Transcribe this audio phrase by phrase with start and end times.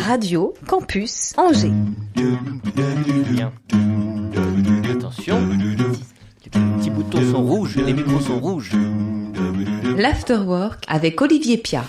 [0.00, 1.72] Radio Campus Angers.
[2.14, 3.52] Bien.
[4.90, 5.40] Attention,
[6.44, 8.72] les petits boutons sont rouges, les micros sont rouges.
[9.96, 11.84] L'Afterwork avec Olivier Pia.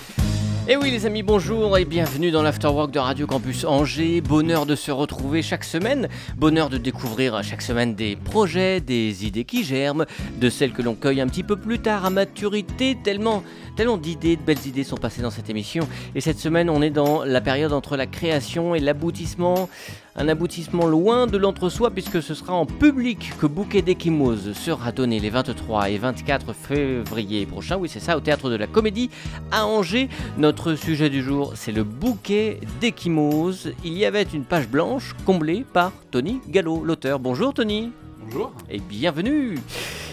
[0.65, 4.21] Et oui les amis, bonjour et bienvenue dans l'Afterwork de Radio Campus Angers.
[4.21, 6.07] Bonheur de se retrouver chaque semaine,
[6.37, 10.05] bonheur de découvrir chaque semaine des projets, des idées qui germent,
[10.39, 13.43] de celles que l'on cueille un petit peu plus tard à maturité, tellement,
[13.75, 15.85] tellement d'idées, de belles idées sont passées dans cette émission.
[16.15, 19.67] Et cette semaine, on est dans la période entre la création et l'aboutissement.
[20.15, 25.19] Un aboutissement loin de l'entre-soi puisque ce sera en public que Bouquet d'Ekimose sera donné
[25.19, 27.77] les 23 et 24 février prochains.
[27.77, 29.09] Oui, c'est ça, au théâtre de la Comédie
[29.51, 30.09] à Angers.
[30.37, 33.73] Notre sujet du jour, c'est le Bouquet d'Ekimose.
[33.83, 37.17] Il y avait une page blanche comblée par Tony Gallo, l'auteur.
[37.17, 37.91] Bonjour Tony.
[38.23, 38.53] Bonjour.
[38.69, 39.57] Et bienvenue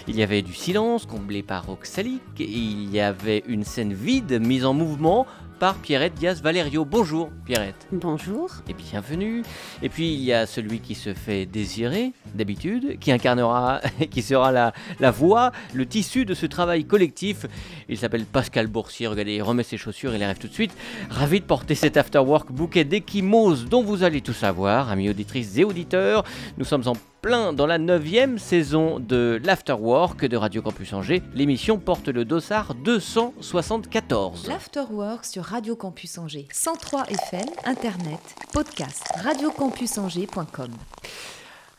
[0.07, 4.65] Il y avait du silence comblé par Oxalic, il y avait une scène vide mise
[4.65, 5.25] en mouvement
[5.61, 6.85] par Pierrette Diaz Valerio.
[6.85, 7.87] Bonjour Pierrette.
[7.91, 8.49] Bonjour.
[8.67, 9.43] Et bienvenue.
[9.83, 14.51] Et puis il y a celui qui se fait désirer d'habitude, qui incarnera, qui sera
[14.51, 17.45] la, la voix, le tissu de ce travail collectif.
[17.89, 19.05] Il s'appelle Pascal Boursier.
[19.05, 20.75] Regardez, il remet ses chaussures, il arrive tout de suite.
[21.11, 25.63] Ravi de porter cet afterwork bouquet d'échymoses dont vous allez tout savoir, amis auditrices et
[25.63, 26.23] auditeurs.
[26.57, 31.21] Nous sommes en plein dans la neuvième saison de l'Afterwork de Radio Campus Angers.
[31.35, 34.47] L'émission porte le dossard 274.
[34.47, 36.47] L'Afterwork sur Radio Campus Angers.
[36.51, 38.19] 103 FM, Internet,
[38.51, 40.71] podcast, radiocampusangers.com.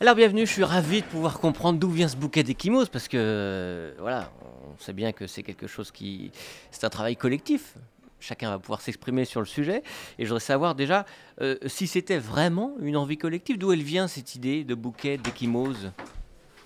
[0.01, 3.17] Alors bienvenue, je suis ravi de pouvoir comprendre d'où vient ce bouquet d'échymoses parce que
[3.19, 6.31] euh, voilà, on sait bien que c'est quelque chose qui...
[6.71, 7.75] C'est un travail collectif.
[8.23, 9.83] Chacun va pouvoir s'exprimer sur le sujet.
[10.19, 11.05] Et je voudrais savoir déjà
[11.41, 13.59] euh, si c'était vraiment une envie collective.
[13.59, 15.91] D'où elle vient cette idée de bouquet d'échymoses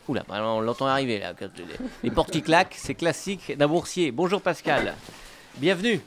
[0.09, 1.33] Oula, bah, on l'entend arriver là.
[2.05, 4.13] Les, portes qui claquent, c'est classique d'un boursier.
[4.13, 4.95] Bonjour Pascal.
[5.57, 6.01] Bienvenue.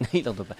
[0.12, 0.56] Il n'entend pas.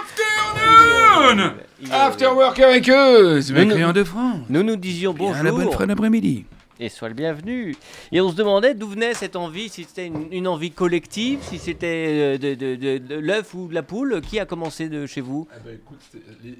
[0.00, 5.32] Afternoon Il est- Afterwork avec eux C'est nous- mécréant de France Nous nous disions Bien
[5.42, 5.74] la bonne bonjour.
[5.78, 6.44] fin d'après-midi.
[6.82, 7.76] Et sois le bienvenu.
[8.10, 11.58] Et on se demandait d'où venait cette envie, si c'était une, une envie collective, si
[11.58, 14.22] c'était euh, de, de- de- de l'œuf ou de la poule.
[14.22, 15.46] Qui a commencé de chez vous?
[15.52, 15.98] Ah bah écoute,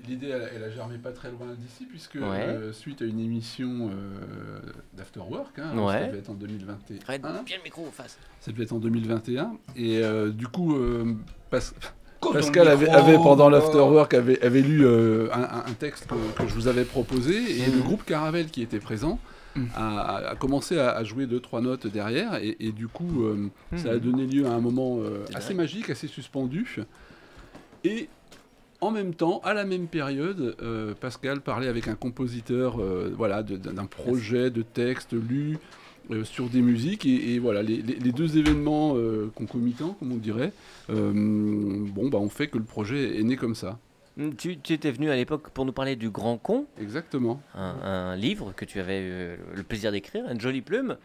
[0.07, 2.21] l'idée elle, elle a germé pas très loin d'ici puisque Ouais.
[2.47, 4.59] euh, suite à une émission euh,
[4.93, 6.01] d'Afterwork, hein, Ouais.
[6.01, 6.99] ça devait être en 2021.
[7.09, 8.19] Arrête, bien le micro en face.
[8.41, 11.15] Ça devait être en 2021 et euh, du coup euh,
[11.51, 16.85] Pascal avait, pendant l'Afterwork avait, avait lu euh, un, texte que, que je vous avais
[16.85, 17.77] proposé et Mhm.
[17.77, 19.19] le groupe Caravelle qui était présent
[19.75, 23.91] A, commencé à, à jouer deux trois notes derrière et, et du coup euh, ça
[23.91, 24.01] a Mhm.
[24.01, 26.77] donné lieu à un moment euh, C'est assez magique, assez suspendu
[27.85, 28.09] et
[28.83, 32.79] en même temps, à la même période, euh, Pascal parlait avec un compositeur
[33.15, 35.59] voilà, d'un projet de texte lu
[36.25, 37.05] sur des musiques.
[37.05, 38.97] Et, et voilà, les, les- les deux événements
[39.35, 40.53] concomitants, comme on dirait,
[40.89, 43.79] bon, bah, ont fait que le projet est né comme ça.
[44.19, 47.41] Hum, Tu, tu étais venu à l'époque pour nous parler du Grand Con, Exactement.
[47.55, 50.97] un, un livre que tu avais euh, le plaisir d'écrire, une jolie plume.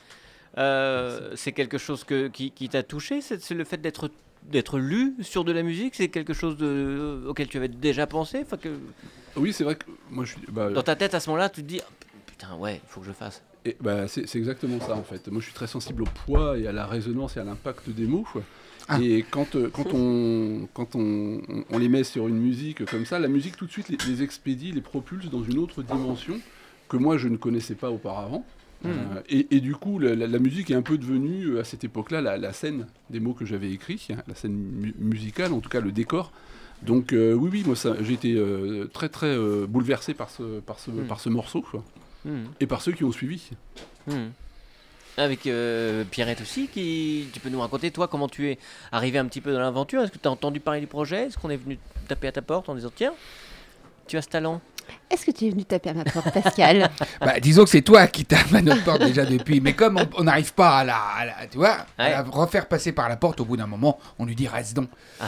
[0.58, 4.10] Euh, c'est quelque chose que, qui, qui t'a touché, c'est le fait d'être
[4.44, 8.42] d'être lu sur de la musique, c'est quelque chose de, auquel tu avais déjà pensé
[8.44, 8.70] enfin que
[9.36, 10.42] Oui, c'est vrai que moi, je suis.
[10.52, 11.90] bah, Dans ta tête à ce moment-là, tu te dis Ah,
[12.28, 13.42] putain ouais, il faut que je fasse.
[13.66, 15.28] Et bah, c'est c'est exactement ça en fait.
[15.30, 18.06] Moi je suis très sensible au poids et à la résonance et à l'impact des
[18.06, 18.24] mots.
[18.32, 18.44] quoi.
[18.88, 19.00] Ah.
[19.02, 23.06] Et quand, euh, quand, on, quand on, on- on les met sur une musique comme
[23.06, 26.40] ça, la musique tout de suite les, les expédie, les propulse dans une autre dimension
[26.88, 28.46] que moi je ne connaissais pas auparavant.
[28.84, 28.90] Hmm.
[28.90, 32.22] Euh, et, et du coup, la, musique est un peu devenue euh, à cette époque-là
[32.22, 35.70] la, la scène des mots que j'avais écrits, hein, la scène mu- musicale, en tout
[35.70, 36.32] cas le décor.
[36.84, 38.40] Donc euh, oui, oui, moi j'ai été
[38.94, 39.36] très très
[39.68, 41.08] bouleversé par ce, par ce, Hmm.
[41.08, 41.84] par ce morceau quoi.
[42.28, 43.50] Hum, et par ceux qui ont suivi.
[45.18, 48.58] Avec euh, Pierrette aussi, qui tu peux nous raconter toi comment tu es
[48.92, 50.02] arrivé un petit peu dans l'aventure?
[50.04, 51.28] Est-ce que tu as entendu parler du projet?
[51.28, 53.14] Est-ce qu'on est venu taper à ta porte en disant tiens,
[54.08, 54.60] tu as ce talent?
[55.10, 56.90] Est-ce que tu es venu taper à ma porte, Pascal?
[57.22, 59.62] Bah, disons que c'est toi qui tape à notre porte déjà depuis.
[59.62, 62.12] Mais comme on- n'arrive pas à la, à la- tu vois, à Ouais.
[62.12, 64.90] la refaire passer par la porte, au bout d'un moment, on lui dit reste donc.
[65.22, 65.26] Ah,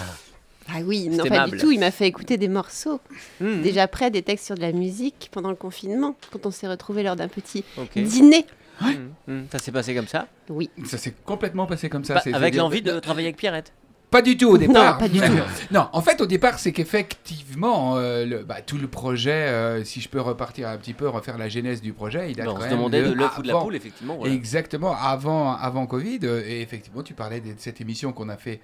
[0.69, 1.71] Ah oui, C'est non pas du tout.
[1.71, 2.99] Il m'a fait écouter des morceaux.
[3.41, 6.67] hum, Déjà près des textes sur de la musique pendant le confinement, quand on s'est
[6.67, 7.97] retrouvés lors d'un petit ok.
[7.99, 8.45] dîner.
[8.81, 9.45] Hum, hum.
[9.51, 10.69] Ça s'est passé comme ça, Oui.
[10.85, 12.15] Ça s'est complètement passé comme ça.
[12.15, 13.73] Bah, c'est- avec l'envie de travailler avec Pierrette.
[14.09, 14.97] Pas du tout au départ.
[14.99, 15.25] pas du tout.
[15.71, 19.99] non, en fait, au départ, c'est qu'effectivement, euh, le- bah, tout le projet, euh, si
[19.99, 22.55] je peux repartir un petit peu, refaire la genèse du projet, il date Ben, on
[22.55, 24.15] quand se même demandait de l'œuf ou de la poule, effectivement.
[24.15, 24.33] voilà.
[24.33, 26.19] Exactement, avant, avant Covid.
[26.23, 28.61] euh, Et effectivement, tu parlais de cette émission qu'on a fait,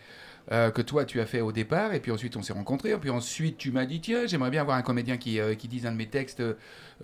[0.51, 2.91] euh, que toi tu as fait au départ, et puis ensuite on s'est rencontrés.
[2.91, 5.67] Et puis ensuite tu m'as dit tiens, j'aimerais bien avoir un comédien qui, euh, qui
[5.67, 6.41] dise un de mes textes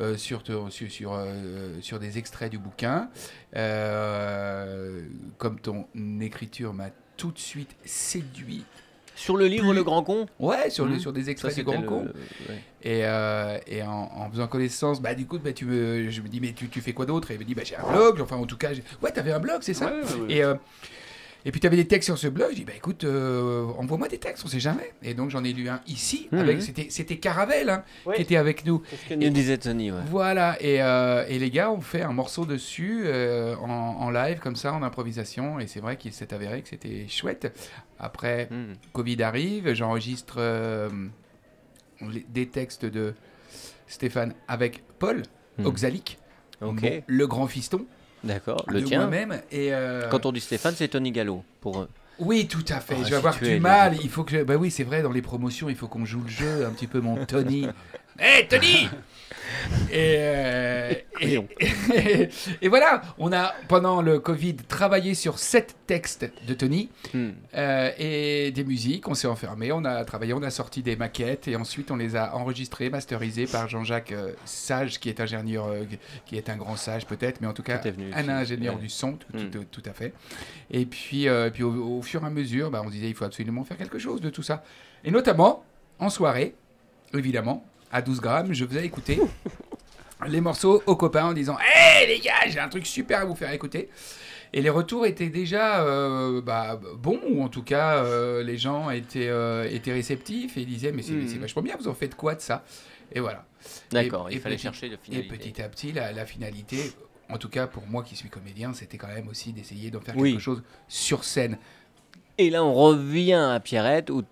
[0.01, 3.09] euh, sur, sur, sur, euh, sur des extraits du bouquin.
[3.55, 5.01] Euh,
[5.37, 5.87] comme ton
[6.21, 8.63] écriture m'a tout de suite séduit.
[9.15, 10.99] Sur le livre Plus- Le Grand Con Ouais, sur, le, Mhm.
[10.99, 12.05] sur des Ça, extraits du c'était Grand le- Con.
[12.47, 12.61] ouais.
[12.83, 16.29] Et, euh, et en, en faisant connaissance, bah, du coup, bah, tu me, je me
[16.29, 17.29] dis, mais tu, tu fais quoi d'autre?
[17.31, 18.21] Et il me dit, bah, j'ai un blog.
[18.21, 19.87] Enfin, en tout cas, j'ai- ouais, t'avais un blog, c'est ça?
[19.87, 20.33] Ouais, ouais, ouais.
[20.35, 20.55] et, euh,
[21.45, 24.07] et puis tu avais des textes sur ce blog, je dis bah écoute, euh, envoie-moi
[24.07, 24.91] des textes, on sait jamais.
[25.03, 26.39] Et donc j'en ai lu un ici, Mhm.
[26.39, 27.83] avec c'était c'était Caravel hein,
[28.15, 28.81] qui était avec nous.
[28.89, 29.91] C'est ce que nous disait Tony.
[29.91, 29.99] ouais.
[30.09, 34.39] Voilà, et, euh, et les gars ont fait un morceau dessus euh, en, en live
[34.39, 37.51] comme ça, en improvisation, et c'est vrai qu'il s'est avéré que c'était chouette.
[37.99, 38.73] Après, Hmm.
[38.93, 40.39] Covid arrive, j'enregistre
[42.01, 43.13] les- des textes de
[43.87, 45.23] Stéphane avec Paul
[45.57, 45.65] Hmm.
[45.65, 46.17] Oxalic,
[46.61, 46.73] bon,
[47.07, 47.85] le grand fiston
[48.23, 48.63] d'accord.
[48.67, 48.99] Le de tien.
[49.01, 49.41] moi-même.
[49.51, 51.43] Et euh, Quand on dit Stéphane, c'est Tony Gallo.
[51.61, 51.89] Pour eux.
[52.19, 52.95] Oui, tout à fait.
[52.99, 53.95] Oh, je vais avoir du mal.
[54.03, 54.39] Il faut que.
[54.39, 55.01] je- Bah oui, c'est vrai.
[55.01, 57.67] Dans les promotions, il faut qu'on joue le jeu un petit peu, mon Tony.
[58.21, 58.89] Hé, Tony
[59.91, 61.39] et, euh, et,
[62.61, 67.29] et voilà, on a pendant le Covid travaillé sur sept textes de Tony Hmm.
[67.55, 69.07] euh, et des musiques.
[69.07, 72.15] On s'est enfermé, on a travaillé, on a sorti des maquettes et ensuite on les
[72.15, 75.67] a enregistrées, masterisées par Jean-Jacques euh, Sage, qui est ingénieur,
[76.25, 78.81] qui est un grand sage peut-être, mais en tout cas venu un ingénieur ouais.
[78.81, 79.49] du son, tout, Mm.
[79.49, 80.13] tout- tout à fait.
[80.71, 83.63] Et puis, puis au, au fur et à mesure, bah, on disait il faut absolument
[83.63, 84.63] faire quelque chose de tout ça.
[85.03, 85.63] Et notamment
[85.99, 86.53] en soirée,
[87.13, 89.19] évidemment, à 12 grammes, je faisais écouter
[90.27, 93.35] les morceaux aux copains en disant Hé les gars, j'ai un truc super à vous
[93.35, 93.89] faire écouter.
[94.51, 98.89] Et les retours étaient déjà euh, bah, bons, ou en tout cas, euh, les gens
[98.89, 102.15] étaient, euh, étaient réceptifs et ils disaient Mais c'est c'est vachement bien, vous en faites
[102.15, 102.63] quoi de ça?
[103.11, 103.45] Et voilà.
[103.91, 105.37] D'accord, Et- il et fallait petit- chercher le Et finalité.
[105.37, 106.91] petit à petit, la, la finalité,
[107.29, 110.17] en tout cas pour moi qui suis comédien, c'était quand même aussi d'essayer d'en faire
[110.17, 110.31] Oui.
[110.31, 111.57] quelque chose sur scène.
[112.41, 114.23] Et là, on revient à Pierrette, où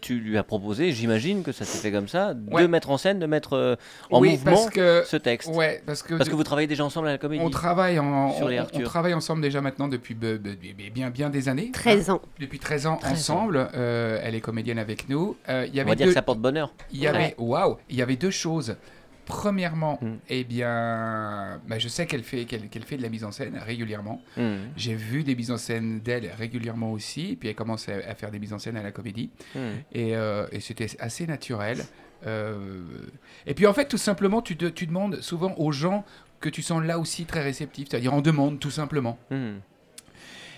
[0.00, 2.62] tu lui as proposé, j'imagine que ça s'est fait comme ça, Ouais.
[2.62, 3.74] de mettre en scène, de mettre euh,
[4.12, 5.50] en oui, mouvement parce que, ce texte.
[5.52, 7.42] ouais, parce que, Parce que vous travaillez déjà ensemble à la comédie.
[7.44, 11.10] on travaille en, Sur les on- travaille ensemble déjà maintenant depuis be- be- be- bien
[11.10, 11.72] bien des années.
[11.72, 12.22] 13 ans.
[12.38, 13.14] Depuis 13 ans 13 ans.
[13.34, 15.36] ensemble, euh, elle est comédienne avec nous.
[15.48, 16.72] Euh, on va dire que ça porte bonheur.
[16.92, 18.76] il y avait, waouh, il y avait deux choses.
[19.30, 20.08] Premièrement, Mm.
[20.28, 24.20] eh bien, bah, je sais qu'elle fait, qu'elle fait de la mise en scène régulièrement.
[24.36, 24.56] Hmm.
[24.76, 28.30] J'ai vu des mises en scène d'elle régulièrement aussi, puis elle commence à, à faire
[28.30, 29.58] des mises en scène à la comédie, Hmm.
[29.92, 31.78] et, euh, et c'était assez naturel.
[32.26, 32.82] Euh,
[33.46, 36.04] et puis en fait, tout simplement, tu, tu demandes souvent aux gens
[36.40, 39.18] que tu sens là aussi très réceptifs, c'est-à-dire en demande tout simplement.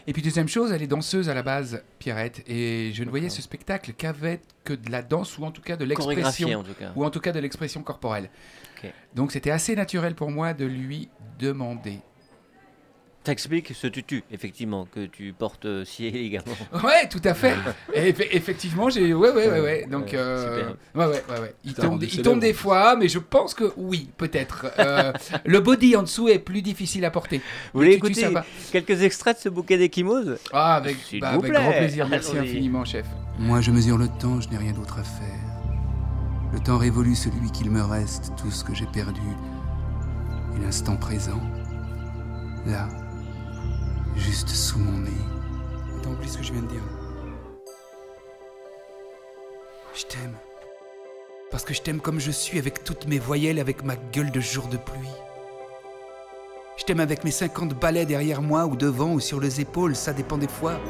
[0.06, 3.28] Et puis deuxième chose, elle est danseuse à la base, Pierrette, et je ne voyais
[3.28, 6.64] ce spectacle qu'avec que de la danse ou en tout cas de l'expression
[6.96, 8.30] ou en tout cas de l'expression corporelle.
[9.14, 11.08] Donc c'était assez naturel pour moi de lui
[11.38, 12.00] demander.
[13.24, 16.56] T'expliques ce tutu, effectivement, que tu portes euh, si élégamment.
[16.82, 17.54] Ouais, tout à fait.
[17.94, 19.86] Et effectivement, j'ai ouais ouais ouais ouais.
[19.88, 20.74] Donc Ouais, euh, super.
[20.96, 21.54] ouais ouais ouais ouais.
[21.64, 24.66] Il tombe, il des fois, mais je pense que oui, peut-être.
[24.80, 25.12] Euh,
[25.44, 27.38] le body en dessous est plus difficile à porter.
[27.72, 28.40] Vous voulez Le tutu, écouter
[28.72, 31.62] quelques extraits de ce bouquet d'échymoses Ah, avec, bah, vous avec plaît.
[31.62, 32.08] grand plaisir.
[32.08, 33.06] Merci infiniment, chef.
[33.38, 35.28] Moi je mesure le temps, je n'ai rien d'autre à faire.
[36.52, 39.20] Le temps révolu celui qu'il me reste, tout ce que j'ai perdu.
[40.56, 41.40] Et l'instant présent,
[42.66, 42.88] là,
[44.16, 45.10] juste sous mon nez.
[45.98, 46.82] Attends, oublie ce que je viens de dire.
[49.94, 50.34] Je t'aime.
[51.50, 54.40] Parce que je t'aime comme je suis, avec toutes mes voyelles, avec ma gueule de
[54.40, 55.08] jour de pluie.
[56.78, 60.12] Je t'aime avec mes 50 balais derrière moi, ou devant, ou sur les épaules, ça
[60.12, 60.80] dépend des fois.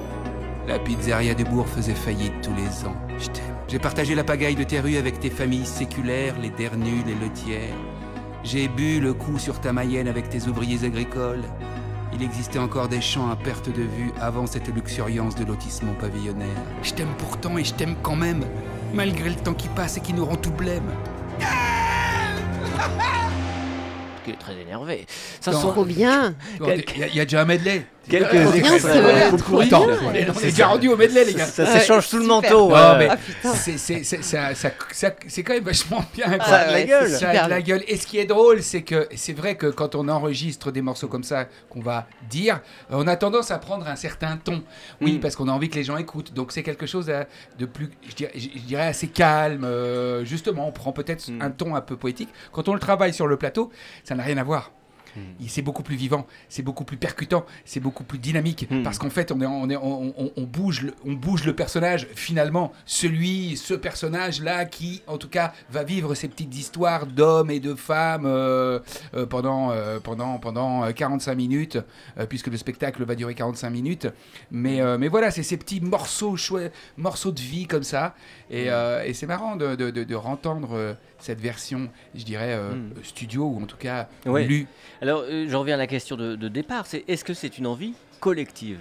[0.68, 2.96] La pizzeria du bourg faisait faillite tous les ans.
[3.18, 3.56] Je t'aime.
[3.66, 7.74] J'ai partagé la pagaille de tes rues avec tes familles séculaires, les dernus, les lotières.
[8.44, 11.42] J'ai bu le coup sur ta Mayenne avec tes ouvriers agricoles.
[12.14, 16.46] Il existait encore des champs à perte de vue avant cette luxuriance de lotissement pavillonnaire.
[16.82, 18.44] Je t'aime pourtant et je t'aime quand même,
[18.92, 20.90] malgré le temps qui passe et qui nous rend tout blême.
[24.24, 25.06] Qui est très énervé.
[25.40, 26.34] Ça sent Trop bien.
[26.60, 27.84] Il y, y a déjà un medley.
[28.08, 28.80] Quelques Bien extraits.
[28.80, 29.02] sûr.
[29.02, 29.30] voilà.
[29.30, 29.66] Faut le courir.
[29.66, 31.46] Attends, on est, on est déjà rendu au medley, les gars.
[31.46, 32.72] Ça s'échange sous le manteau.
[33.54, 34.22] C'est c'est- c'est-
[35.28, 36.26] c'est quand même vachement bien.
[36.40, 37.08] Ça a de la gueule.
[37.10, 37.84] c'est Ça a super de la gueule.
[37.88, 41.08] Et ce qui est drôle, c'est que c'est vrai que quand on enregistre des morceaux
[41.08, 44.62] comme ça, qu'on va dire, euh, on a tendance à prendre un certain ton.
[45.00, 45.20] Oui, Mm.
[45.20, 46.32] parce qu'on a envie que les gens écoutent.
[46.34, 47.12] Donc c'est quelque chose
[47.58, 49.64] de plus, je dirais, je je dirais assez calme.
[49.64, 51.42] euh, justement, on prend peut-être Mm.
[51.42, 52.28] un ton un peu poétique.
[52.52, 53.70] Quand on le travaille sur le plateau,
[54.04, 54.70] ça n'a rien à voir.
[55.48, 58.66] C'est beaucoup plus vivant, c'est beaucoup plus percutant, c'est beaucoup plus dynamique.
[58.70, 58.82] Hmm.
[58.82, 61.54] Parce qu'en fait, on, est, on, est, on, on- on bouge le, on bouge le
[61.54, 67.50] personnage, finalement, celui, ce personnage-là qui, en tout cas, va vivre ces petites histoires d'hommes
[67.50, 68.78] et de femmes euh,
[69.14, 71.78] euh, pendant, euh, pendant, pendant euh, 45 minutes,
[72.28, 74.08] puisque le spectacle va durer 45 minutes.
[74.50, 76.36] Mais, mais voilà, c'est ces petits morceaux,
[77.32, 78.14] de vie comme ça.
[78.50, 78.66] Et,
[79.04, 82.92] et c'est marrant de, de, de, de rentendre cette version, je dirais, euh, Mm.
[83.04, 84.44] studio, ou en tout cas Ouais.
[84.44, 84.66] lue.
[85.00, 86.86] Alors, euh, je reviens à la question de, de départ.
[86.86, 88.80] C'est est-ce que c'est une envie collective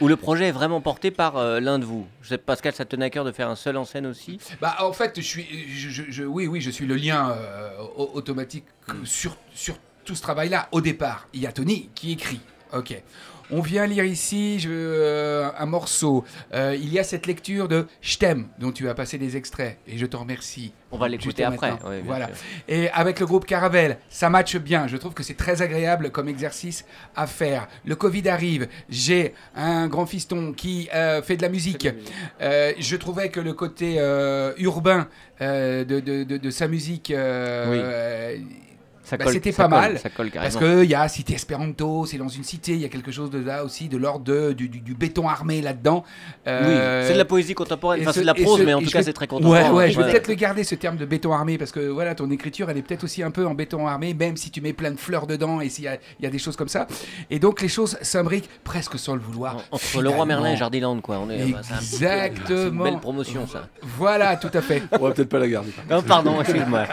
[0.00, 2.06] Ou le projet est vraiment porté par euh, l'un de vous?
[2.22, 4.38] Je sais, Pascal, ça te tenait à cœur de faire un seul en scène aussi?
[4.60, 7.70] Bah, en fait, je suis, je, je- je- oui, oui, je suis le lien euh,
[7.96, 8.64] au- automatique
[9.04, 10.68] sur, sur tout ce travail-là.
[10.72, 12.40] Au départ, il y a Tony qui écrit.
[12.72, 13.00] Ok.
[13.52, 16.24] On vient lire ici je, euh, un morceau.
[16.54, 19.76] Euh, il y a cette lecture de Je t'aime, dont tu as passé des extraits.
[19.86, 20.72] Et je t'en remercie.
[20.90, 21.72] On va l'écouter après.
[22.04, 22.26] voilà.
[22.26, 22.34] sûr.
[22.68, 24.86] Et avec le groupe Caravelle, ça matche bien.
[24.88, 27.68] Je trouve que c'est très agréable comme exercice à faire.
[27.84, 28.68] Le Covid arrive.
[28.88, 31.88] J'ai un grand fiston qui euh, fait de la musique.
[32.40, 33.96] Je trouvais que le côté
[34.58, 35.08] urbain
[35.40, 37.80] de, de- de- de sa musique, Oui.
[39.12, 42.06] Ça Bah, c'était ça pas colle, mal, Ça colle parce qu'il y a Cité Espéranto,
[42.06, 44.70] c'est dans une cité, il y a quelque chose de là aussi, de l'ordre du,
[44.70, 46.02] du- du béton armé là-dedans.
[46.46, 48.00] Oui, Euh, c'est de la poésie contemporaine.
[48.00, 49.70] Enfin, ce- c'est de la prose, ce- mais en tout cas, vais- c'est très contemporain.
[49.70, 50.10] Ouais, ouais, je vais Ouais.
[50.12, 52.82] peut-être le garder ce terme de béton armé parce que voilà, ton écriture, elle est
[52.82, 55.60] peut-être aussi un peu en béton armé, même si tu mets plein de fleurs dedans
[55.60, 56.86] et s'il y a, il y a des choses comme ça.
[57.30, 59.56] Et donc les choses s'imbriquent presque sans le vouloir.
[59.70, 60.56] En- Entre le roi Merlin et.
[60.56, 61.18] Jardiland, quoi.
[61.18, 62.46] On est, bah, Exactement.
[62.46, 63.68] C'est une belle promotion, ça.
[63.82, 64.82] Voilà, tout à fait.
[64.92, 65.70] On va peut-être pas la garder.
[65.90, 66.84] Non, pardon, excuse-moi.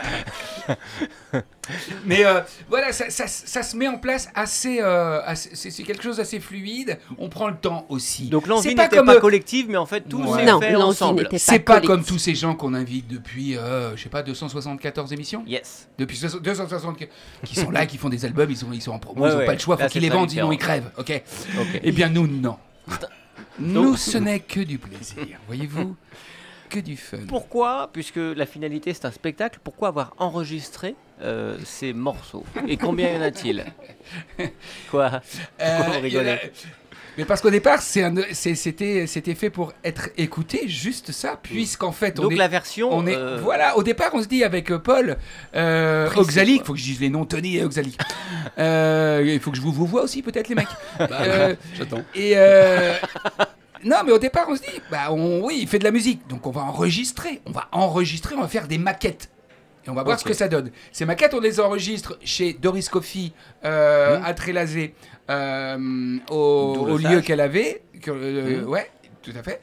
[2.05, 4.79] Mais euh, voilà, ça, ça- ça se met en place assez.
[4.81, 6.97] euh, assez- c'est quelque chose d'assez fluide.
[7.17, 8.27] On prend le temps aussi.
[8.29, 10.39] Donc l'envie C'est pas n'était comme, pas euh, collective, mais en fait, tout Ouais.
[10.39, 11.23] s'est Non, fait ensemble.
[11.23, 15.13] n'était C'est pas comme tous ces gens qu'on invite depuis, euh, je sais pas, 274
[15.13, 15.87] émissions Yes.
[15.97, 16.97] Depuis 260
[17.45, 19.33] qui sont là, qui font des albums, ils sont, ils sont en promo, Ouais, ils
[19.33, 19.45] n'ont ouais.
[19.45, 20.91] pas le choix, faut qu'ils les vendent, sinon ils crèvent.
[20.97, 21.21] Ok.
[21.59, 21.79] Ok.
[21.83, 22.57] Eh bien nous, non.
[23.59, 25.95] Nous, ce n'est que du plaisir, voyez-vous,
[26.69, 27.17] que du fun.
[27.27, 32.45] Pourquoi, puisque la finalité c'est un spectacle, pourquoi avoir enregistré euh, ces morceaux?
[32.67, 33.65] Et combien y en a-t-il?
[34.91, 35.21] Quoi?
[35.61, 36.37] Euh, Vous rigolez?
[37.17, 42.23] Mais parce qu'au départ, c'était c'était fait pour être écouté, juste ça, puisqu'en fait, on
[42.23, 42.89] Donc est, la version.
[42.93, 43.75] on est euh, voilà.
[43.77, 45.17] Au départ, on se dit avec Paul,
[45.53, 47.99] euh, Oxalic, faut que je dise les noms, Tony et Oxalic.
[48.57, 50.67] Euh, il faut que je vous, vous vois aussi, peut-être les mecs.
[50.97, 52.03] Bah, J'attends.
[52.15, 52.35] et
[53.83, 56.27] non, mais au départ, on se dit, bah on, oui, il fait de la musique,
[56.27, 59.29] donc on va enregistrer, on va enregistrer, on va faire des maquettes.
[59.85, 60.71] Et on va voir ce que ça donne.
[60.91, 63.31] Ces maquettes, on les enregistre chez Doris Coffey
[63.63, 64.93] euh, à Trélazé,
[65.29, 67.83] euh, au, lieu qu'elle avait.
[68.01, 68.67] que, euh, Mhm.
[68.67, 69.61] Ouais, tout à fait.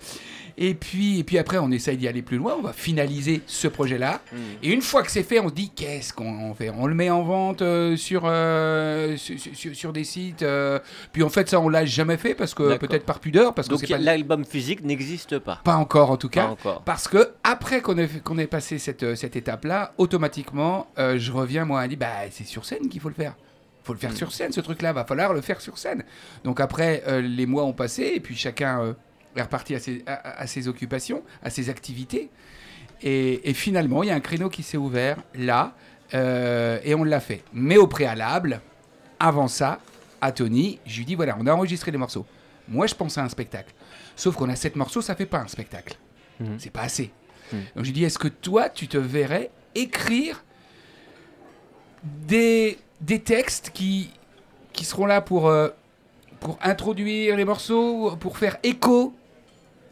[0.59, 3.69] Et puis, et puis après, on essaye d'y aller plus loin, on va finaliser ce
[3.69, 4.23] projet-là.
[4.33, 4.37] hmm.
[4.63, 7.11] Et une fois que c'est fait, on se dit qu'est-ce qu'on fait On le met
[7.11, 10.43] en vente euh, sur, euh, sur, sur- sur des sites.
[10.43, 10.79] euh,
[11.13, 13.75] puis en fait, ça, on l'a jamais fait parce que peut-être par pudeur, parce que
[13.75, 15.61] Donc pas, l'album physique n'existe pas?
[15.63, 16.47] pas encore en tout Pas cas.
[16.49, 16.83] encore.
[16.83, 21.81] Parce que après qu'on ait, qu'on ait passé cette, cette étape-là, automatiquement, je reviens moi
[21.83, 23.35] à dire bah c'est sur scène qu'il faut le faire.
[23.85, 24.17] Faut le faire Mm.
[24.17, 24.93] sur scène, ce truc-là.
[24.93, 26.03] Va falloir le faire sur scène.
[26.45, 28.93] Donc après, euh, les mois ont passé et puis chacun euh,
[29.37, 32.31] est reparti à ses, à- à ses occupations, à ses activités.
[33.03, 35.75] Et, et finalement, il y a un créneau qui s'est ouvert là
[36.15, 37.43] euh, et on l'a fait.
[37.53, 38.61] Mais au préalable,
[39.21, 39.81] avant ça,
[40.21, 42.25] à Tony, je lui dis voilà, on a enregistré les morceaux.
[42.69, 43.73] Moi, je pense à un spectacle.
[44.17, 45.97] Sauf qu'on a sept morceaux, ça fait pas un spectacle.
[46.41, 46.57] Mhm.
[46.59, 47.11] C'est pas assez.
[47.53, 47.59] Mhm.
[47.77, 50.43] Donc je lui dis est-ce que toi, tu te verrais écrire
[52.03, 54.11] des, des textes qui,
[54.73, 55.69] qui seront là pour, euh,
[56.41, 59.15] pour introduire les morceaux, pour faire écho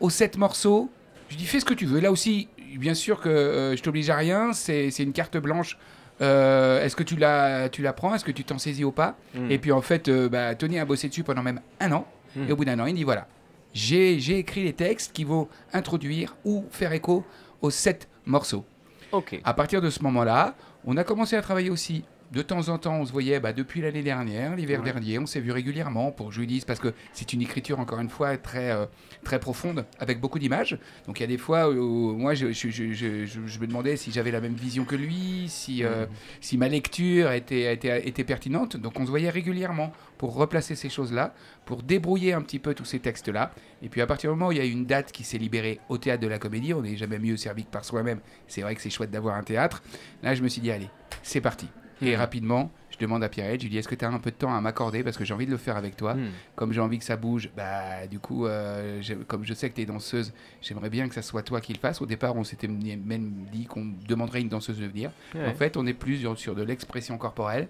[0.01, 0.91] aux sept morceaux
[1.29, 2.01] Je dis fais ce que tu veux.
[2.01, 2.49] Là aussi,
[2.79, 5.79] bien sûr que euh, je t'oblige à rien, c'est une carte blanche.
[6.21, 8.15] Euh, Est-ce que tu la, tu la prends?
[8.15, 9.17] Est-ce que tu t'en saisis ou pas?
[9.35, 9.51] Hmm.
[9.51, 12.07] Et puis en fait, euh, bah, Tony a bossé dessus pendant même un an.
[12.37, 12.49] Hmm.
[12.49, 13.27] Et au bout d'un an, il dit voilà,
[13.73, 17.25] j'ai j'ai écrit les textes qui vont introduire ou faire écho
[17.63, 18.65] aux sept morceaux.
[19.13, 19.41] Ok.
[19.45, 22.05] À partir de ce moment-là, on a commencé à travailler aussi.
[22.35, 24.85] De temps en temps, on se voyait bah, depuis l'année dernière, l'hiver Ouais.
[24.93, 28.37] dernier, on s'est vu régulièrement pour dise, parce que c'est une écriture, encore une fois,
[28.37, 28.87] très, euh,
[29.23, 30.76] très profonde, avec beaucoup d'images.
[31.07, 33.69] Donc il y a des fois où moi, je, je- je- je- je- je me
[33.69, 36.07] demandais si j'avais la même vision que lui, si, euh,
[36.41, 38.76] si ma lecture était, était, était pertinente.
[38.76, 41.35] Donc on se voyait régulièrement pour replacer ces choses-là,
[41.67, 43.53] pour débrouiller un petit peu tous ces textes-là.
[43.81, 45.79] Et puis à partir du moment où il y a une date qui s'est libérée
[45.88, 48.19] au théâtre de la comédie, on n'est jamais mieux servi que par soi-même.
[48.49, 49.85] C'est vrai que c'est chouette d'avoir un théâtre.
[50.25, 50.88] Là, je me suis dit, allez,
[51.23, 51.69] c'est parti.
[52.03, 52.17] Et Mhm.
[52.19, 54.37] rapidement, je demande à Pierrette, je lui dis, est-ce que tu as un peu de
[54.37, 55.03] temps à m'accorder?
[55.03, 56.15] Parce que j'ai envie de le faire avec toi.
[56.15, 56.29] Hmm.
[56.55, 59.81] Comme j'ai envie que ça bouge, bah du coup, euh, comme je sais que tu
[59.83, 60.33] es danseuse,
[60.63, 62.01] j'aimerais bien que ça soit toi qui le fasse.
[62.01, 65.11] Au départ, on s'était même dit qu'on demanderait une danseuse de venir.
[65.35, 65.47] Ouais.
[65.47, 67.69] En fait, on est plus sur, sur de l'expression corporelle.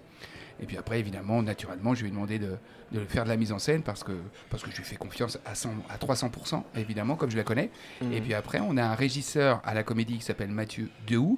[0.61, 2.55] Et puis après, évidemment, naturellement, je lui ai demandé de,
[2.93, 4.13] de faire de la mise en scène parce que,
[4.49, 7.71] parce que je lui fais confiance à, 100, à 300%, évidemment, comme je la connais.
[8.01, 8.13] Mhm.
[8.13, 11.37] Et puis après, on a un régisseur à la comédie qui s'appelle Mathieu Dehoux.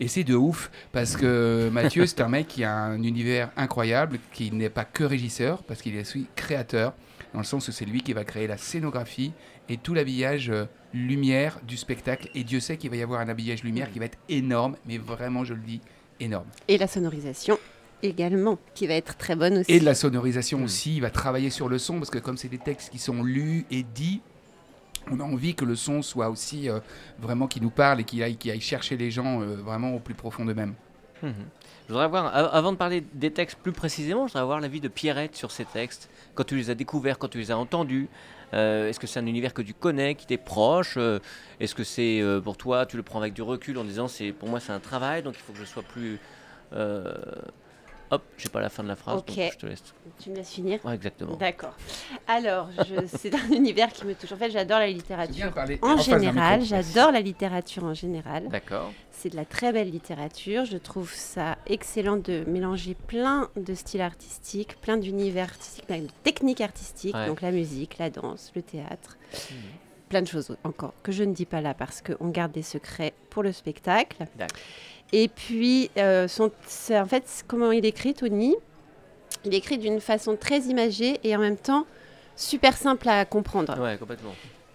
[0.00, 4.18] Et c'est de ouf parce que Mathieu, c'est un mec qui a un univers incroyable,
[4.32, 6.92] qui n'est pas que régisseur, parce qu'il est aussi créateur,
[7.32, 9.32] dans le sens où c'est lui qui va créer la scénographie
[9.68, 12.28] et tout l'habillage euh, lumière du spectacle.
[12.34, 14.98] Et Dieu sait qu'il va y avoir un habillage lumière qui va être énorme, mais
[14.98, 15.80] vraiment, je le dis,
[16.20, 16.46] énorme.
[16.68, 17.58] Et la sonorisation
[18.02, 19.72] également, qui va être très bonne aussi.
[19.72, 20.64] Et de la sonorisation Mm.
[20.64, 23.22] aussi, il va travailler sur le son, parce que comme c'est des textes qui sont
[23.22, 24.20] lus et dits,
[25.10, 26.80] on a envie que le son soit aussi euh,
[27.18, 30.44] vraiment qui nous parle et qu'il aille, chercher les gens euh, vraiment au plus profond
[30.44, 30.74] d'eux-mêmes.
[31.22, 31.32] Mhm.
[31.86, 34.88] Je voudrais avoir, avant de parler des textes plus précisément, je voudrais avoir l'avis de
[34.88, 36.10] Pierrette sur ces textes.
[36.34, 38.08] Quand tu les as découverts, quand tu les as entendus,
[38.54, 40.98] euh, est-ce que c'est un univers que tu connais, qui t'est proche
[41.60, 44.08] Est-ce que c'est pour toi, tu le prends avec du recul en disant
[44.38, 46.18] pour moi c'est un travail, donc il faut que je sois plus.
[48.10, 49.26] Hop, j'ai pas la fin de la phrase, Ok.
[49.34, 49.82] donc je te laisse.
[50.20, 51.34] Tu me laisses finir Ouais, exactement.
[51.36, 51.74] D'accord.
[52.28, 54.30] Alors, je- c'est un univers qui me touche.
[54.32, 55.52] En fait, j'adore la littérature.
[55.82, 58.48] En d'un général, j'adore la littérature en général.
[58.48, 58.92] D'accord.
[59.10, 60.64] C'est de la très belle littérature.
[60.66, 66.08] Je trouve ça excellent de mélanger plein de styles artistiques, plein d'univers artistiques, plein de
[66.22, 67.26] techniques artistiques, Ouais.
[67.26, 69.16] donc la musique, la danse, le théâtre,
[69.50, 69.56] Mhm.
[70.10, 73.14] plein de choses encore que je ne dis pas là parce qu'on garde des secrets
[73.30, 74.26] pour le spectacle.
[75.12, 76.50] Et puis, euh, son-
[76.90, 78.54] en fait comment il écrit, Tony?
[79.44, 81.86] Il écrit d'une façon très imagée et en même temps
[82.34, 83.80] super simple à comprendre.
[83.80, 84.34] Ouais, complètement.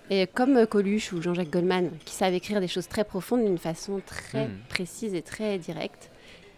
[0.10, 3.58] Et comme euh, Coluche ou Jean-Jacques Goldman, qui savent écrire des choses très profondes d'une
[3.58, 4.58] façon très Mhm.
[4.70, 6.10] précise et très directe.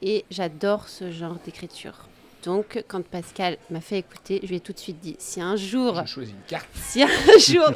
[0.01, 2.07] Et j'adore ce genre d'écriture.
[2.43, 5.55] Donc, quand Pascal m'a fait écouter, je lui ai tout de suite dit si un
[5.55, 6.67] jour, Je choisis une carte.
[6.75, 7.07] si un
[7.39, 7.69] jour,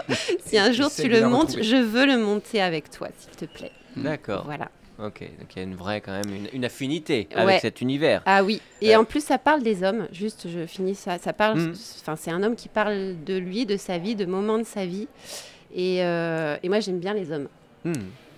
[0.45, 1.63] si un jour tu le montes, retrouver.
[1.63, 3.71] je veux le monter avec toi, s'il te plaît.
[3.95, 4.43] D'accord.
[4.45, 4.69] Voilà.
[4.99, 7.41] Ok, donc il y a une vraie quand même une, une affinité Ouais.
[7.41, 8.23] avec cet univers.
[8.25, 8.61] Ah oui.
[8.81, 8.99] Et Euh.
[8.99, 10.07] en plus, ça parle des hommes.
[10.11, 11.19] Juste, je finis ça.
[11.19, 11.71] Ça parle.
[12.01, 14.85] Enfin, c'est un homme qui parle de lui, de sa vie, de moments de sa
[14.87, 15.07] vie.
[15.75, 17.47] Et, euh, et moi, j'aime bien les hommes.
[17.85, 17.93] Hmm.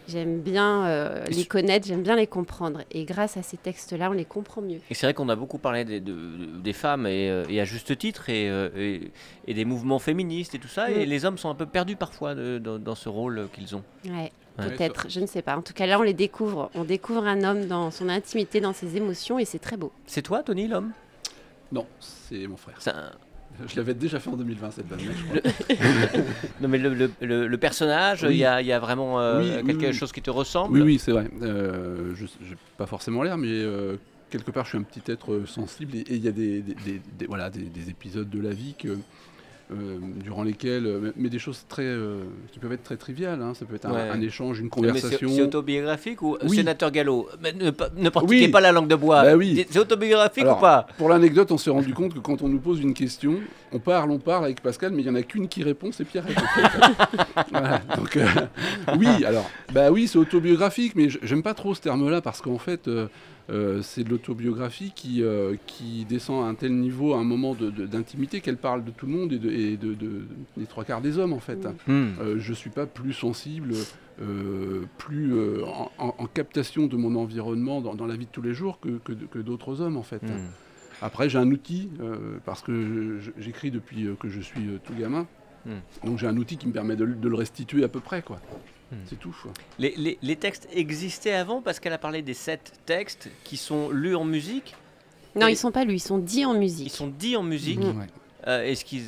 [0.09, 2.81] J'aime bien euh, les connaître, j'aime bien les comprendre.
[2.91, 4.79] Et grâce à ces textes-là, on les comprend mieux.
[4.89, 7.95] Et c'est vrai qu'on a beaucoup parlé des, de- des femmes, et, et à juste
[7.95, 9.11] titre, et, et-
[9.47, 11.09] et des mouvements féministes et tout ça, et Mm.
[11.09, 13.83] les hommes sont un peu perdus parfois de- dans, dans ce rôle qu'ils ont.
[14.05, 14.31] Ouais.
[14.59, 15.55] Peut-être, je ne sais pas.
[15.57, 16.69] En tout cas, là, on les découvre.
[16.75, 19.91] On découvre un homme dans son intimité, dans ses émotions, et c'est très beau.
[20.05, 20.91] C'est toi, Tony, l'homme?
[21.71, 22.75] Non, c'est mon frère.
[22.79, 23.11] C'est un-
[23.67, 25.77] Je l'avais déjà fait en 2020 cette vanne je crois.
[26.61, 28.37] Non, mais le, le- le- le personnage, il Oui.
[28.37, 29.93] y, a, il y a vraiment euh, Oui, quelque oui.
[29.93, 30.73] chose qui te ressemble?
[30.77, 31.27] Oui, oui, c'est vrai.
[31.41, 33.97] Euh, je n'ai pas forcément l'air, mais euh,
[34.29, 35.95] quelque part, je suis un petit être sensible.
[35.97, 38.75] Et il y a des, des- des- des- voilà, des, des épisodes de la vie
[38.79, 38.97] que,
[39.71, 40.85] euh, durant lesquels.
[40.85, 43.41] euh, mais des choses très, euh, qui peuvent être très triviales.
[43.41, 43.53] hein.
[43.53, 44.09] Ça peut être un, Ouais.
[44.09, 45.29] un échange, une conversation.
[45.29, 46.55] C'est autobiographique ou Oui.
[46.57, 47.65] sénateur Gallo Mais Ne,
[47.97, 48.47] ne pratiquez Oui.
[48.47, 49.23] pas la langue de bois.
[49.23, 49.65] Bah oui.
[49.69, 50.87] C'est autobiographique Alors, ou pas?
[50.97, 53.35] Pour l'anecdote, on s'est rendu compte que quand on nous pose une question,
[53.71, 56.05] on parle, on parle avec Pascal, mais il n'y en a qu'une qui répond, c'est
[56.05, 56.25] Pierre.
[57.51, 58.25] voilà, donc, euh,
[58.97, 62.89] oui, alors, bah oui, c'est autobiographique, mais j'aime pas trop ce terme-là parce qu'en fait,
[63.49, 67.55] euh, c'est de l'autobiographie qui, euh, qui descend à un tel niveau, à un moment
[67.55, 70.21] de- de- d'intimité, qu'elle parle de tout le monde et, de, et de- de-
[70.57, 71.65] des trois quarts des hommes, en fait.
[71.87, 72.09] Hmm.
[72.21, 73.73] Euh, je suis pas plus sensible,
[74.21, 78.31] euh, plus euh, en, en- en captation de mon environnement dans, dans la vie de
[78.31, 80.21] tous les jours que, que- que d'autres hommes, en fait.
[80.23, 80.49] Hmm.
[81.01, 85.25] Après, j'ai un outil, euh, parce que j'écris depuis que je suis tout gamin.
[86.03, 88.21] Donc j'ai un outil qui me permet de, le- de le restituer à peu près,
[88.21, 88.39] quoi.
[88.91, 88.95] Hmm.
[89.05, 89.35] C'est tout.
[89.77, 93.89] Les, les- les textes existaient avant parce qu'elle a parlé des sept textes qui sont
[93.91, 94.75] lus en musique.
[95.35, 96.87] Non, Et- ils sont pas lui, ils sont dits en musique.
[96.87, 97.79] Ils sont dits en musique.
[97.79, 97.99] Mm.
[97.99, 98.07] Ouais.
[98.47, 99.03] Euh, est-ce qu'ils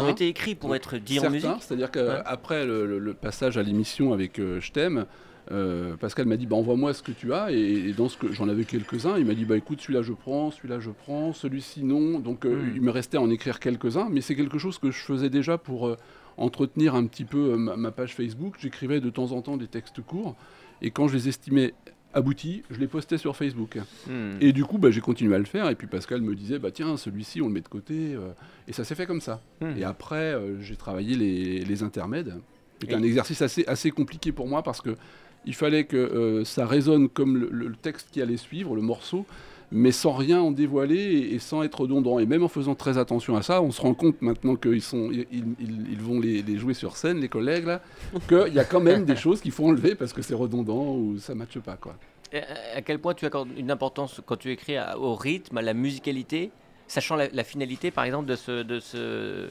[0.00, 2.20] ont, été écrits pour être dits en musique c'est-à-dire Ouais.
[2.24, 5.06] qu'après le, le- le passage à l'émission avec euh, Je t'aime,
[5.52, 7.56] euh, Pascal m'a dit bah, envoie-moi ce que tu as et,
[7.88, 10.50] et dans ce que j'en avais quelques-uns, il m'a dit bah écoute celui-là je prends,
[10.50, 12.18] celui-là je prends, celui-ci non.
[12.18, 12.72] Donc euh, Mm.
[12.74, 15.56] il me restait à en écrire quelques-uns, mais c'est quelque chose que je faisais déjà
[15.56, 15.96] pour euh,
[16.36, 18.56] entretenir un petit peu euh, ma, ma page Facebook.
[18.60, 20.34] J'écrivais de temps en temps des textes courts
[20.82, 21.74] et quand je les estimais
[22.14, 23.78] aboutis, je les postais sur Facebook.
[24.06, 24.36] Hmm.
[24.40, 25.68] Et du coup, bah, j'ai continué à le faire.
[25.68, 28.14] Et puis Pascal me disait, bah tiens, celui-ci, on le met de côté.
[28.14, 28.30] euh,
[28.68, 29.42] et ça s'est fait comme ça.
[29.60, 29.76] Hmm.
[29.76, 32.34] Et après, euh, j'ai travaillé les, les intermèdes.
[32.80, 34.96] C'était Et- un exercice assez, assez compliqué pour moi parce que
[35.44, 39.26] il fallait que euh, ça résonne comme le, le texte qui allait suivre, le morceau,
[39.72, 42.18] mais sans rien en dévoiler et, et sans être redondant.
[42.18, 45.10] Et même en faisant très attention à ça, on se rend compte maintenant qu'ils sont,
[45.10, 47.80] ils, ils- ils vont les, les jouer sur scène, les collègues là,
[48.28, 51.18] qu'il y a quand même des choses qu'il faut enlever parce que c'est redondant ou
[51.18, 51.96] ça matche pas quoi.
[52.32, 52.40] Et
[52.74, 55.74] À quel point tu accordes une importance quand tu écris à- au rythme, à la
[55.74, 56.50] musicalité,
[56.88, 59.48] sachant la, la finalité par exemple de, ce, de, ce,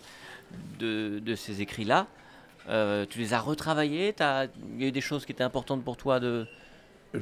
[0.80, 2.08] de, de ces écrits-là
[2.70, 5.84] euh, Tu les as retravaillés t'as- Il y a eu des choses qui étaient importantes
[5.84, 6.46] pour toi de...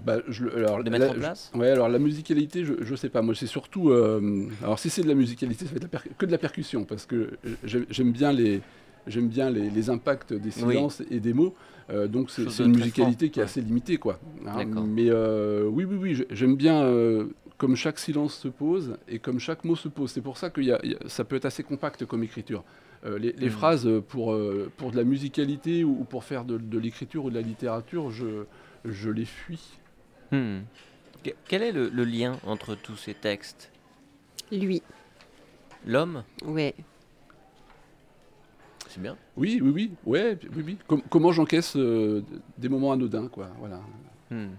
[0.06, 3.10] Bah, je alors, de mettre en je- place Ouais, alors la musicalité, je, je sais
[3.10, 3.22] pas.
[3.22, 3.90] Moi, c'est surtout.
[3.92, 6.84] euh, alors, si c'est de la musicalité, ça va être la que de la percussion,
[6.86, 7.32] parce que
[7.64, 8.62] j'ai- j'aime bien les.
[9.06, 10.76] J'aime bien les, les impacts des Oui.
[10.76, 11.54] silences et des mots,
[11.90, 13.50] euh, donc c'est une musicalité qui est ouais.
[13.50, 14.18] assez limitée, quoi.
[14.48, 14.64] hein.
[14.88, 17.26] Mais euh, oui, oui, oui, j'ai- j'aime bien euh,
[17.58, 20.10] comme chaque silence se pose et comme chaque mot se pose.
[20.10, 20.62] C'est pour ça que
[21.08, 22.64] ça peut être assez compact comme écriture.
[23.06, 23.52] Euh, les les Mhm.
[23.52, 27.26] phrases euh, pour, euh, pour de la musicalité ou, ou pour faire de, de l'écriture
[27.26, 28.46] ou de la littérature, je,
[28.86, 29.80] je les fuis.
[30.34, 30.62] Hmm.
[31.24, 33.72] Que- Quel est le, le lien entre tous ces textes?
[34.52, 34.82] Lui,
[35.86, 36.24] L'homme?
[36.46, 36.74] Ouais.
[38.90, 39.18] C'est bien.
[39.38, 40.78] Oui, oui, oui, ouais, oui, oui.
[40.88, 42.22] Com- comment j'encaisse euh,
[42.58, 43.50] des moments anodins, quoi.
[43.60, 43.80] Voilà.
[44.30, 44.50] Hmm.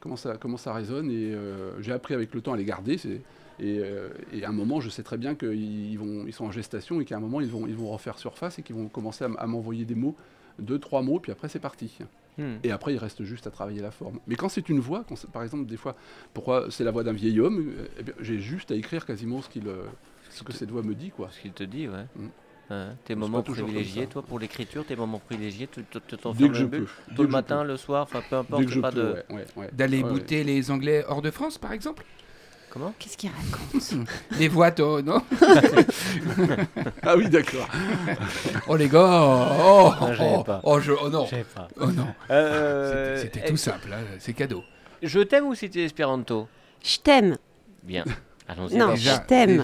[0.00, 2.98] Comment ça, comment ça résonne et euh, j'ai appris avec le temps à les garder.
[2.98, 3.20] c'est-
[3.60, 6.46] Et, euh, et à un moment, je sais très bien qu'ils ils vont, ils sont
[6.46, 8.88] en gestation et qu'à un moment, ils vont, ils vont refaire surface et qu'ils vont
[8.88, 10.16] commencer à m'envoyer des mots,
[10.58, 11.96] deux, trois mots, puis après, c'est parti.
[12.38, 12.56] Hmm.
[12.62, 14.18] Et après, il reste juste à travailler la forme.
[14.26, 15.94] Mais quand c'est une voix, quand c'est- par exemple, des fois,
[16.32, 19.42] pourquoi c'est la voix d'un vieil homme, euh, eh bien, j'ai juste à écrire quasiment
[19.42, 19.84] ce, qu'il, euh,
[20.30, 21.28] ce que cette voix me dit, quoi.
[21.30, 22.06] Ce qu'il te dit, ouais.
[22.16, 22.28] Hmm.
[22.70, 25.82] Hein, tes moments privilégiés, toi, pour l'écriture, tes moments privilégiés, tu
[26.16, 26.78] t'enfermes Tôt
[27.16, 27.66] que le matin, peux.
[27.68, 29.12] le soir, enfin peu importe, pas peux, de...
[29.12, 29.70] ouais, ouais, ouais.
[29.72, 32.04] D'aller bouter les Anglais hors de France, par exemple?
[32.72, 34.08] Comment Qu'est-ce qu'il raconte
[34.38, 35.20] Les voitons, non
[37.02, 37.68] Ah oui, d'accord.
[38.66, 38.98] Oh les gars
[39.62, 40.60] Oh, j'avais oh, pas.
[40.64, 41.68] oh, je- oh non pas.
[41.78, 44.64] Oh non Euh, C'était c'était tout simple, hein, c'est cadeau.
[45.02, 46.48] Je t'aime ou c'était Espéranto
[46.82, 47.36] Je t'aime.
[47.82, 48.04] Bien.
[48.48, 48.76] Allons-y.
[48.76, 49.62] Non, je t'aime.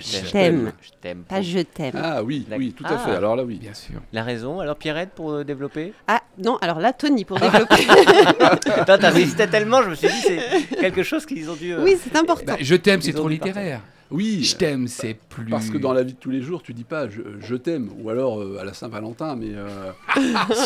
[0.00, 0.72] Je t'aime.
[0.82, 1.22] Je t'aime.
[1.28, 1.92] Pas je t'aime.
[1.94, 3.10] Ah oui, oui, tout à fait.
[3.12, 3.16] Ah.
[3.16, 3.56] Alors là, oui.
[3.60, 4.00] bien sûr.
[4.12, 5.92] La raison, alors Pierrette, pour euh, développer?
[6.08, 7.86] Ah non, alors là, Tony, pour développer.
[8.86, 11.72] Toi, t'as résisté tellement, je me suis dit, c'est quelque chose qu'ils ont dû...
[11.72, 12.44] euh, oui, c'est important.
[12.46, 13.80] Bah, je t'aime, c'est trop littéraire.
[14.12, 15.44] Oui, Je t'aime, c'est plus.
[15.46, 17.90] Parce que dans la vie de tous les jours, tu dis pas je, je t'aime,
[18.02, 19.92] ou alors euh, à la Saint-Valentin, mais euh,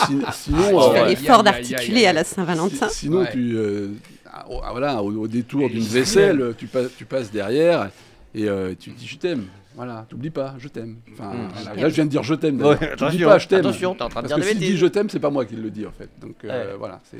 [0.06, 2.88] si- sinon, Ah, euh, l'effort d'articuler à la Saint-Valentin.
[2.88, 3.30] si- sinon Ouais.
[3.32, 3.88] tu, euh,
[4.32, 7.90] ah, voilà, au, au détour d'une vaisselle, tu, passes, tu passes derrière
[8.34, 9.46] et euh, tu dis je t'aime.
[9.76, 10.98] Voilà, t'oublies pas, je t'aime.
[11.12, 11.48] Enfin, Mm.
[11.52, 11.74] voilà.
[11.76, 12.60] Je Là, je viens de dire je t'aime.
[12.62, 13.60] Ouais, pas, je t'aime.
[13.60, 15.44] attention, t'es en train de Parce dire que s'il dit je t'aime, c'est pas moi
[15.44, 16.08] qui le dis en fait.
[16.20, 16.76] Donc euh, Ouais.
[16.78, 17.00] voilà.
[17.10, 17.18] c'est-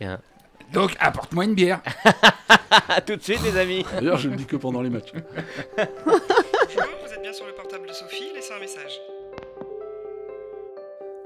[0.00, 0.18] Bien.
[0.72, 1.80] Donc, apporte-moi une bière.
[3.06, 3.84] Tout de suite, les amis.
[3.94, 5.12] D'ailleurs, je le dis que pendant les matchs.
[5.14, 9.00] Vous êtes bien sur le portable de Sophie, laissez un message.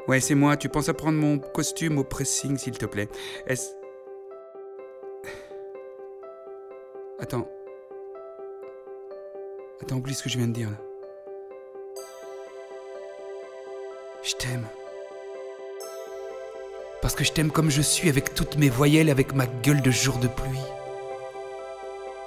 [0.06, 0.56] Ouais, c'est moi.
[0.58, 3.08] Tu penses à prendre mon costume au pressing, s'il te plaît
[3.46, 3.70] Est-ce.
[7.18, 7.48] Attends.
[9.82, 10.68] Attends, oublie ce que je viens de dire.
[14.22, 14.66] Je t'aime.
[17.00, 19.90] Parce que je t'aime comme je suis, avec toutes mes voyelles, avec ma gueule de
[19.90, 20.60] jour de pluie.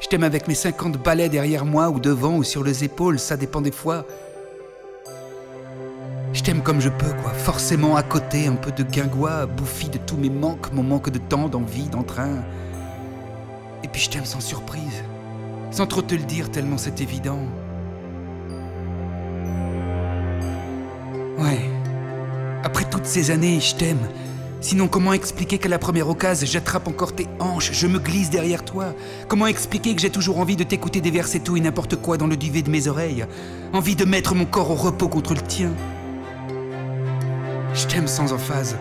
[0.01, 3.37] Je t'aime avec mes 50 balais derrière moi, ou devant, ou sur les épaules, ça
[3.37, 4.05] dépend des fois.
[6.33, 7.31] Je t'aime comme je peux, quoi.
[7.31, 11.19] Forcément à côté, un peu de guingois, bouffi de tous mes manques, mon manque de
[11.19, 12.43] temps, d'envie, d'entrain.
[13.83, 15.03] Et puis je t'aime sans surprise.
[15.73, 17.39] Sans trop te le dire, tellement c'est évident.
[21.39, 21.61] Ouais.
[22.63, 24.07] Après toutes ces années, je t'aime.
[24.61, 28.63] Sinon, comment expliquer qu'à la première occasion, j'attrape encore tes hanches, je me glisse derrière
[28.63, 28.93] toi?
[29.27, 32.37] Comment expliquer que j'ai toujours envie de t'écouter déverser tout et n'importe quoi dans le
[32.37, 33.25] duvet de mes oreilles?
[33.73, 35.71] Envie de mettre mon corps au repos contre le tien?
[37.73, 38.77] Je t'aime sans emphase.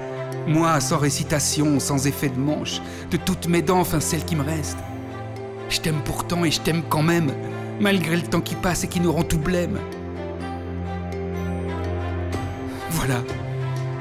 [0.47, 4.43] Moi, sans récitation, sans effet de manche, de toutes mes dents, enfin celles qui me
[4.43, 4.77] restent.
[5.73, 7.33] Je t'aime pourtant et je t'aime quand même,
[7.81, 9.79] malgré le temps qui passe et qui nous rend tout blême.
[12.91, 13.23] Voilà.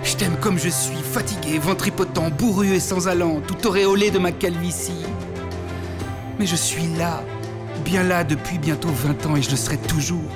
[0.03, 4.33] Je t'aime comme je suis, fatigué, ventripotent, bourru et sans allant, tout auréolé de ma
[4.33, 5.05] calvitie.
[6.37, 7.23] Mais je suis là,
[7.85, 10.29] bien là depuis bientôt 20 ans et je le serai toujours.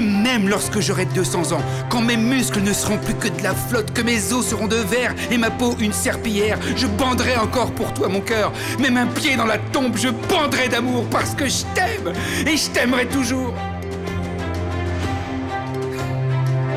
[0.00, 1.60] Et même lorsque j'aurai 200 ans,
[1.90, 4.76] quand mes muscles ne seront plus que de la flotte, que mes os seront de
[4.76, 8.50] verre et ma peau une serpillière, je banderai encore pour toi mon cœur.
[8.78, 12.14] Même un pied dans la tombe, je banderai d'amour parce que je t'aime
[12.46, 13.52] et je t'aimerai toujours.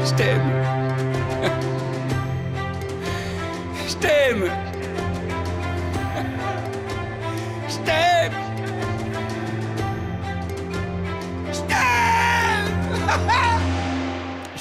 [0.06, 0.52] Je t'aime.
[3.88, 4.63] Je t'aime.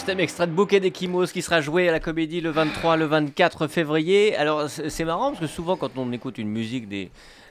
[0.04, 3.68] T'aime extrait de Bouquet d'Ekimos qui sera joué à la comédie le 23, le 24
[3.68, 4.34] février.
[4.36, 7.08] Alors c'est marrant parce que souvent quand on écoute une musique des,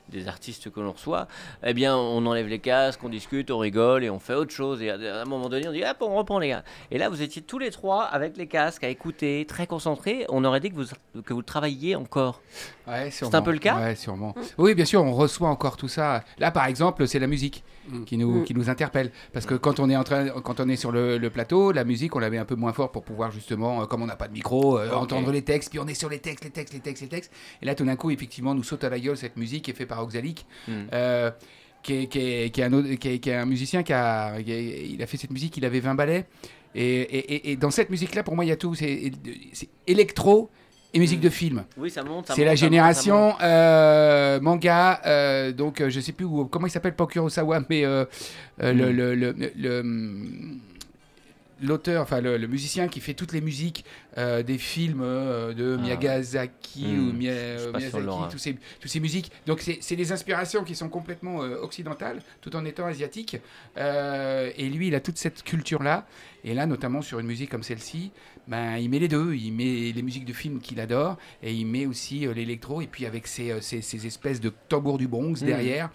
[0.10, 1.28] des artistes que l'on reçoit,
[1.64, 4.82] eh bien, on enlève les casques, on discute, on rigole et on fait autre chose.
[4.82, 6.64] Et à un moment donné, on dit, hop, on reprend les gars.
[6.92, 10.26] Et là, vous étiez tous les trois avec les casques à écouter, très concentrés.
[10.28, 12.42] On aurait dit que vous, que vous travailliez encore.
[12.86, 14.36] Ouais, C'est un peu le cas Ouais, sûrement.
[14.58, 16.24] Oui, bien sûr, on reçoit encore tout ça.
[16.38, 18.04] Là, par exemple, c'est la musique Mm.
[18.06, 18.44] qui nous, Mm.
[18.46, 19.12] qui nous interpelle.
[19.34, 21.84] Parce que quand on est, en train, quand on est sur le, le plateau, la
[21.84, 24.16] musique, on la met un peu moins fort pour pouvoir justement, euh, comme on n'a
[24.16, 25.70] pas de micro, euh, entendre les textes.
[25.70, 27.32] Puis on est sur les textes, les textes, les textes, les textes.
[27.62, 29.74] Et là, tout d'un coup, effectivement, nous saute à la gueule cette musique qui est
[29.76, 30.46] faite par Oxalic.
[30.94, 31.32] Euh,
[31.84, 34.40] qui, est, qui, est, qui, est un, qui, est, qui est un musicien qui a,
[34.40, 36.26] il a fait cette musique, il avait 20 ballets.
[36.76, 38.76] Et, et, et- et dans cette musique-là, pour moi, il y a tout.
[38.76, 39.12] C'est
[39.88, 40.50] électro
[40.94, 41.64] et musique de film.
[41.78, 42.28] Oui, ça monte.
[42.28, 46.68] ça C'est la monte, génération euh, manga, euh, donc euh, je sais plus où, comment
[46.68, 48.06] il s'appelle, pas Kurosawa, mais euh,
[48.60, 48.96] le- Mm.
[48.96, 50.60] le- le- le- hum,
[51.62, 53.86] l'auteur, enfin le, le musicien qui fait toutes les musiques
[54.18, 57.10] euh, des films euh, de Ah, Miyazaki Hmm.
[57.10, 59.32] ou Mia- de Miyazaki, tous ces, tous ces musiques.
[59.46, 63.38] Donc c'est des inspirations qui sont complètement euh, occidentales, tout en étant asiatiques.
[63.78, 66.06] Euh, et lui, il a toute cette culture-là.
[66.44, 68.12] Et là, notamment sur une musique comme celle-ci,
[68.48, 69.34] ben, il met les deux.
[69.36, 72.82] Il met les musiques de films qu'il adore et il met aussi euh, l'électro.
[72.82, 75.46] Et puis avec ces, euh, ces, ces espèces de tambours du Bronx Mm.
[75.46, 75.90] derrière,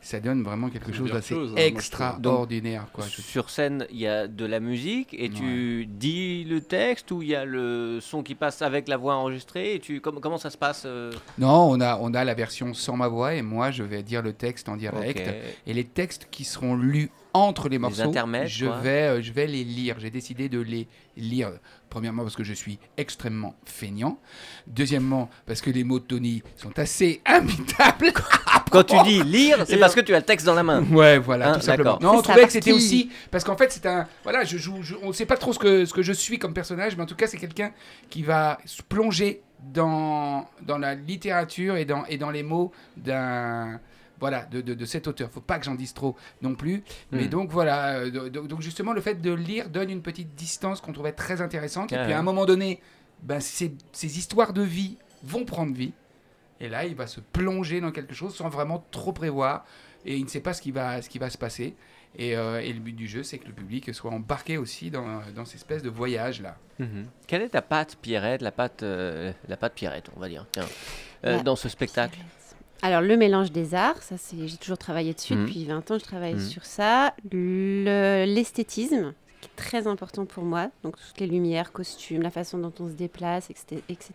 [0.00, 2.86] ça donne vraiment quelque chose d'assez hein, extraordinaire.
[2.92, 7.22] quoi, Sur scène, il y a de la musique et tu dis le texte ou
[7.22, 10.38] il y a le son qui passe avec la voix enregistrée et tu comment, comment
[10.38, 11.12] ça se passe euh?
[11.38, 14.22] Non, on a, on a la version sans ma voix et moi, je vais dire
[14.22, 15.22] le texte en direct.
[15.66, 18.12] Et les textes qui seront lus entre les morceaux,
[18.46, 19.96] je, vais, euh, je vais les lire.
[19.98, 20.88] J'ai décidé de les
[21.20, 21.50] lire.
[21.88, 24.18] Premièrement, parce que je suis extrêmement feignant.
[24.68, 28.12] Deuxièmement, parce que les mots de Tony sont assez imbitables.
[28.70, 30.84] Quand tu dis lire, c'est parce que tu as le texte dans la main.
[30.84, 31.98] Ouais, voilà, Hein, tout simplement.
[32.00, 33.10] Non, on trouvait que c'était aussi.
[33.32, 34.06] Parce qu'en fait, c'est un.
[34.22, 34.82] Voilà, je joue.
[34.82, 37.02] je- on ne sait pas trop ce que, ce que je suis comme personnage, mais
[37.02, 37.72] en tout cas, c'est quelqu'un
[38.08, 43.80] qui va se plonger dans, dans la littérature et dans, et dans les mots d'un.
[44.20, 45.30] Voilà, de, de, de cet auteur.
[45.30, 46.82] Faut pas que j'en dise trop non plus.
[47.10, 47.28] Mais Hmm.
[47.28, 50.80] donc voilà, euh, do- do- donc justement le fait de lire donne une petite distance
[50.80, 51.92] qu'on trouvait très intéressante.
[51.92, 52.80] Ah et puis à un moment donné,
[53.22, 55.92] ben, ces, ces histoires de vie vont prendre vie.
[56.60, 59.64] Et là, il va se plonger dans quelque chose sans vraiment trop prévoir.
[60.04, 61.74] Et il ne sait pas ce qui va, ce qui va se passer.
[62.18, 65.20] Et, euh, et le but du jeu, c'est que le public soit embarqué aussi dans,
[65.34, 66.56] dans cette espèce de voyage-là.
[66.78, 67.06] Mhm.
[67.26, 70.66] Quelle est ta patte Pierrette, la patte, euh, la patte Pierrette, on va dire, tiens,
[71.24, 72.18] euh, La- dans ce spectacle
[72.82, 75.34] Alors, le mélange des arts, ça, c'est, j'ai toujours travaillé dessus.
[75.34, 75.44] Mhm.
[75.46, 76.40] Depuis 20 ans, je travaille Mhm.
[76.40, 77.14] sur ça.
[77.30, 80.70] Le- l'esthétisme, qui est très important pour moi.
[80.82, 83.82] Donc, toutes les lumières, costumes, la façon dont on se déplace, etc.
[83.88, 84.12] etc.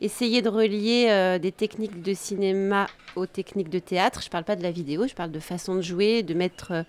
[0.00, 4.20] Essayer de relier euh, des techniques de cinéma aux techniques de théâtre.
[4.22, 6.72] Je parle pas de la vidéo, je parle de façon de jouer, de mettre...
[6.72, 6.82] euh,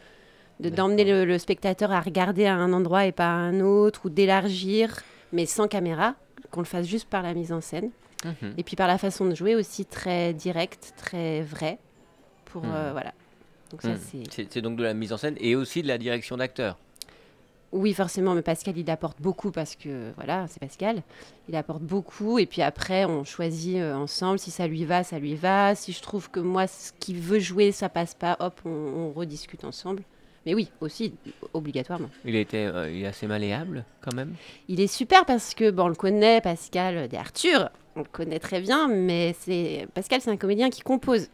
[0.62, 4.02] de, d'emmener le, le spectateur à regarder à un endroit et pas à un autre,
[4.06, 5.02] ou d'élargir,
[5.34, 6.16] mais sans caméra,
[6.50, 7.92] qu'on le fasse juste par la mise en scène.
[8.26, 8.54] Mhm.
[8.58, 11.78] Et puis par la façon de jouer aussi très directe, très vraie.
[12.46, 12.72] Pour, Mhm.
[12.74, 13.14] euh, voilà.
[13.72, 14.00] Donc ça, Mhm.
[14.02, 14.24] c'est...
[14.32, 16.78] C'est c'est donc de la mise en scène et aussi de la direction d'acteur.
[17.72, 21.02] Oui, forcément, mais Pascal, il apporte beaucoup parce que, voilà, c'est Pascal.
[21.50, 22.40] Il apporte beaucoup.
[22.40, 24.40] Et puis après, on choisit euh, ensemble.
[24.40, 25.76] Si ça lui va, ça lui va.
[25.76, 29.12] Si je trouve que moi, ce qu'il veut jouer, ça passe pas, hop, on, on
[29.12, 30.04] rediscute ensemble.
[30.46, 31.16] Mais oui, aussi,
[31.54, 32.10] obligatoirement.
[32.24, 34.36] Il, était, euh, il est assez malléable quand même.
[34.70, 38.40] Il est super parce que, bon, on le connaît, Pascal des Arthur, on le connaît
[38.40, 41.28] très bien, mais c'est Pascal, c'est un comédien qui compose.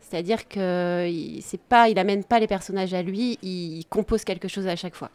[0.00, 1.10] C'est-à-dire que
[1.42, 4.94] c'est pas, il amène pas les personnages à lui, il, compose quelque chose à chaque
[4.94, 5.10] fois.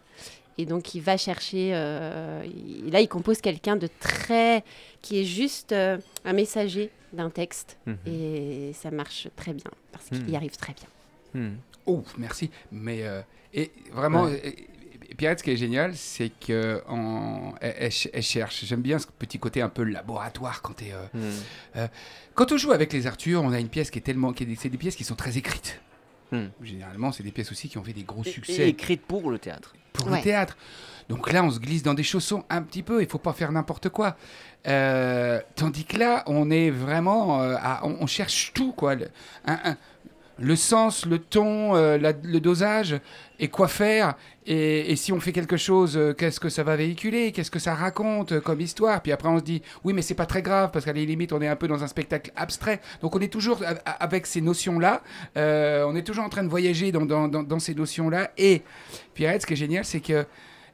[0.58, 4.64] Et donc il va chercher, euh, il- là il compose quelqu'un de très,
[5.02, 7.98] qui est juste euh, un messager d'un texte, Mhm.
[8.06, 10.30] et ça marche très bien parce qu'il Mhm.
[10.30, 11.42] y arrive très bien.
[11.42, 11.58] Mhm.
[11.86, 12.50] Oh, merci.
[12.72, 13.22] Mais euh,
[13.54, 14.56] et vraiment, Ouais.
[15.18, 18.66] Pierrette, ce qui est génial, c'est que en, elle, elle ch- elle cherche.
[18.66, 20.92] J'aime bien ce petit côté un peu laboratoire quand t'es.
[20.94, 21.06] euh,
[21.76, 21.88] Mhm.
[22.36, 24.70] Quand on joue avec les Arthur, on a une pièce qui est tellement, qui c'est
[24.70, 25.82] des pièces qui sont très écrites.
[26.32, 26.46] Hmm.
[26.64, 28.54] Généralement, c'est des pièces aussi qui ont fait des gros Et- succès.
[28.64, 29.74] et écrite pour le théâtre.
[29.94, 30.20] pour Ouais.
[30.20, 30.56] le théâtre.
[31.10, 33.02] Donc là, on se glisse dans des chaussons un petit peu.
[33.02, 34.16] Il faut pas faire n'importe quoi.
[34.68, 38.96] Euh, tandis que là, on est vraiment, euh, à- on, on cherche tout quoi.
[38.96, 39.10] Le,
[39.46, 39.78] un- un-
[40.42, 43.00] le sens, le ton, euh, le dosage
[43.40, 44.16] et quoi faire.
[44.46, 47.32] Et, si on fait quelque chose, euh, qu'est-ce que ça va véhiculer?
[47.32, 49.02] Qu'est-ce que ça raconte euh, comme histoire?
[49.02, 51.32] Puis après, on se dit, oui, mais c'est pas très grave parce qu'à la limite,
[51.32, 52.82] on est un peu dans un spectacle abstrait.
[53.02, 53.62] Donc on est toujours
[54.00, 55.02] avec ces notions-là.
[55.36, 58.32] on est toujours en train de voyager dans, dans- dans- ces notions-là.
[58.38, 58.64] Et
[59.14, 60.26] Pierrette, ce qui est génial, c'est que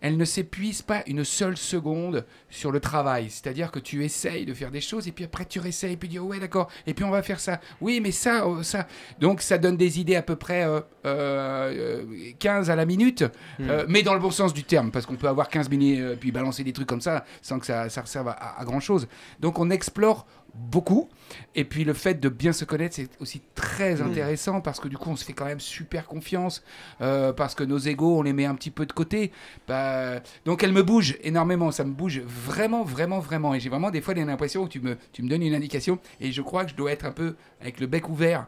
[0.02, 3.30] elle ne s'épuise pas une seule seconde sur le travail.
[3.30, 6.08] C'est-à-dire que tu essayes de faire des choses et puis après tu réessayes et puis
[6.10, 7.60] tu dis ouais d'accord et puis on va faire ça.
[7.82, 8.88] Oui mais ça, oh, ça.
[9.20, 12.04] Donc ça donne des idées à peu près euh, euh,
[12.40, 13.24] 15 à la minute,
[13.60, 13.70] Hmm.
[13.70, 16.16] euh, mais dans le bon sens du terme parce qu'on peut avoir 15 minutes euh,
[16.20, 19.08] puis balancer des trucs comme ça sans que ça, ça serve à, à grand chose.
[19.40, 20.26] Donc on explore
[20.58, 21.10] beaucoup.
[21.56, 24.02] Et puis le fait de bien se connaître, c'est aussi très Mm.
[24.08, 26.63] intéressant parce que du coup, on se fait quand même super confiance.
[27.02, 29.32] euh, parce que nos égaux, on les met un petit peu de côté.
[29.67, 31.72] Bah, donc elle me bouge énormément.
[31.72, 33.54] Ça me bouge vraiment, vraiment, vraiment.
[33.54, 36.00] Et j'ai vraiment des fois l'impression que tu me, tu me donnes une indication.
[36.22, 38.48] Et je crois que je dois être un peu avec le bec ouvert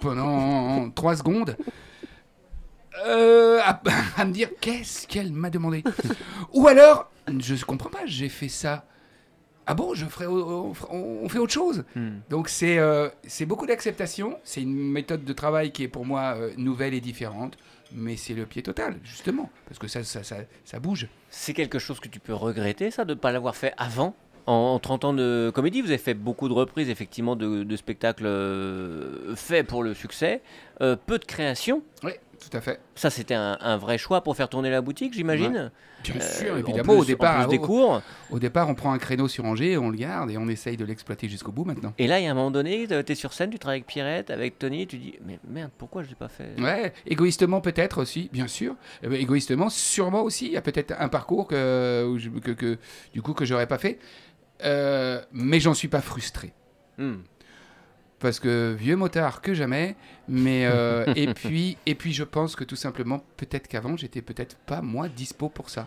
[0.00, 1.56] pendant trois secondes.
[3.06, 3.80] euh, à,
[4.16, 5.82] à me dire qu'est-ce qu'elle m'a demandé?
[6.52, 8.84] Ou alors, je comprends pas, j'ai fait ça.
[9.66, 11.84] Ah bon, je ferai, on, on fait autre chose.
[11.96, 12.18] Hmm.
[12.28, 14.38] Donc c'est euh, c'est beaucoup d'acceptation.
[14.44, 17.56] C'est une méthode de travail qui est pour moi euh, nouvelle et différente.
[17.92, 19.50] Mais c'est le pied total, justement.
[19.66, 21.06] Parce que ça, ça, ça, ça bouge.
[21.30, 24.16] C'est quelque chose que tu peux regretter, ça, de ne pas l'avoir fait avant?
[24.46, 27.76] En, en 30 ans de comédie, vous avez fait beaucoup de reprises, effectivement, de, de
[27.76, 30.42] spectacles euh, faits pour le succès.
[30.80, 31.82] Euh, peu de création.
[32.02, 32.12] Oui,
[32.50, 32.80] tout à fait.
[32.94, 35.70] Ça, c'était un, un vrai choix pour faire tourner la boutique, j'imagine.
[36.02, 36.82] Bien Euh, sûr, en évidemment.
[36.92, 38.02] plus- au, départ, en plus des au- cours.
[38.30, 40.84] au départ, on prend un créneau sur Angers, on le garde et on essaye de
[40.84, 41.94] l'exploiter jusqu'au bout maintenant.
[41.98, 43.86] Et là, il y a un moment donné, tu es sur scène, tu travailles avec
[43.86, 46.54] Pierrette, avec Tony, tu dis, mais merde, pourquoi je l'ai pas fait?
[46.60, 48.74] Ouais, égoïstement peut-être aussi, bien sûr.
[49.02, 50.46] Eh ben, égoïstement, sûrement aussi.
[50.46, 52.78] Il y a peut-être un parcours que, que, que-
[53.14, 53.98] du coup que j'aurais pas fait,
[54.64, 56.52] Euh, mais j'en suis pas frustré
[56.96, 57.16] Hmm.
[58.24, 59.96] Parce que vieux motard que jamais.
[60.28, 64.56] Mais euh, et puis et puis je pense que tout simplement peut-être qu'avant j'étais peut-être
[64.56, 65.86] pas moi dispo pour ça.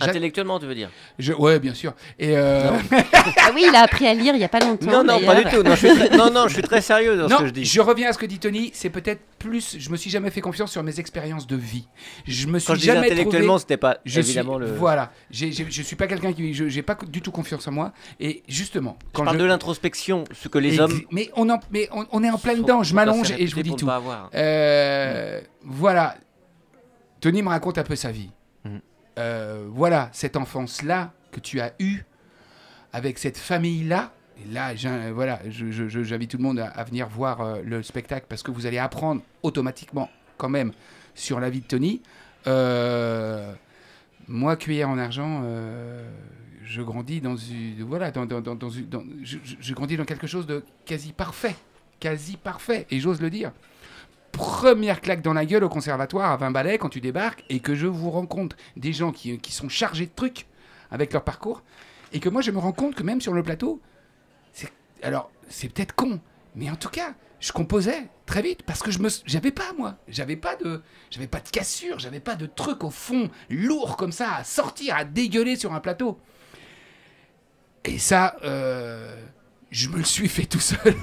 [0.00, 1.94] Intellectuellement, tu veux dire Je, ouais, bien sûr.
[2.18, 4.90] Et euh, Ah oui, il a appris à lire il y a pas longtemps.
[4.90, 5.62] Non, non, pas du tout.
[5.62, 7.52] Non, je suis très, non, non, je suis très sérieux dans non, ce que je
[7.52, 7.64] dis.
[7.64, 8.70] je reviens à ce que dit Tony.
[8.74, 9.76] C'est peut-être plus.
[9.78, 11.86] Je me suis jamais fait confiance sur mes expériences de vie.
[12.26, 14.72] Je me suis Quand je jamais intellectuellement, trouvé- c'était pas Je évidemment suis, le.
[14.74, 17.72] Voilà, j'ai, j'ai- je suis pas quelqu'un qui, je, j'ai pas du tout confiance en
[17.72, 17.92] moi.
[18.20, 21.00] Et justement, Je quand parle je, de l'introspection, ce que les hommes.
[21.10, 22.82] mais on en, mais on, on est en plein dedans.
[22.82, 23.88] Je m'allonge et je vous dis tout.
[24.34, 26.14] Euh, voilà,
[27.20, 28.30] Tony me raconte un peu sa vie.
[29.18, 32.04] Euh, voilà, cette enfance là que tu as eue
[32.92, 34.12] avec cette famille là.
[34.40, 34.72] Et là,
[35.12, 38.78] voilà, j'invite tout le monde à, venir voir euh, le spectacle parce que vous allez
[38.78, 40.72] apprendre automatiquement quand même
[41.16, 42.02] sur la vie de Tony.
[42.46, 43.52] Euh,
[44.28, 45.42] moi, cuillère en argent,
[46.62, 51.56] je grandis dans une, voilà, je grandis dans quelque chose de quasi parfait,
[51.98, 53.50] quasi parfait, et j'ose le dire.
[54.32, 57.74] Première claque dans la gueule au conservatoire à 20 balais quand tu débarques et que
[57.74, 60.46] je vous rencontre des gens qui, qui sont chargés de trucs
[60.90, 61.62] avec leur parcours
[62.12, 63.80] et que moi je me rends compte que même sur le plateau,
[65.02, 66.20] alors c'est peut-être con,
[66.54, 69.96] mais en tout cas je composais très vite parce que je me j'avais pas moi,
[70.08, 74.12] j'avais pas de j'avais pas de cassure, j'avais pas de truc au fond lourd comme
[74.12, 76.18] ça à sortir, à dégueuler sur un plateau.
[77.84, 79.24] Et ça, euh,
[79.70, 80.94] je me le suis fait tout seul.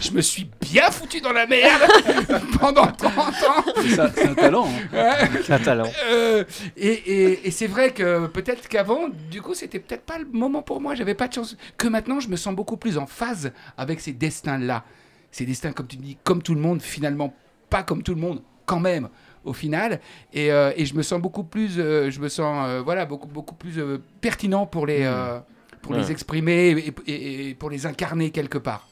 [0.00, 1.82] je me suis bien foutu dans la merde
[2.60, 3.64] pendant 30 ans.
[3.86, 4.68] C'est un talent.
[4.68, 4.96] hein.
[4.96, 5.42] Ouais.
[5.44, 5.90] C'est un talent.
[6.10, 6.44] Euh,
[6.76, 10.62] et et- et c'est vrai que peut-être qu'avant, du coup, c'était peut-être pas le moment
[10.62, 10.94] pour moi.
[10.94, 11.56] J'avais pas de chance.
[11.78, 14.84] Que maintenant, je me sens beaucoup plus en phase avec ces destins-là.
[15.30, 17.34] Ces destins, comme tu dis, comme tout le monde, finalement,
[17.70, 19.08] pas comme tout le monde, quand même,
[19.44, 20.00] au final.
[20.32, 23.26] Et, euh, et je me sens beaucoup plus, euh, je me sens, euh, voilà, beaucoup,
[23.26, 23.80] beaucoup plus
[24.20, 25.40] pertinent pour les, euh,
[25.84, 25.98] pour Ouais.
[25.98, 28.88] les exprimer et, et- et pour les incarner quelque part.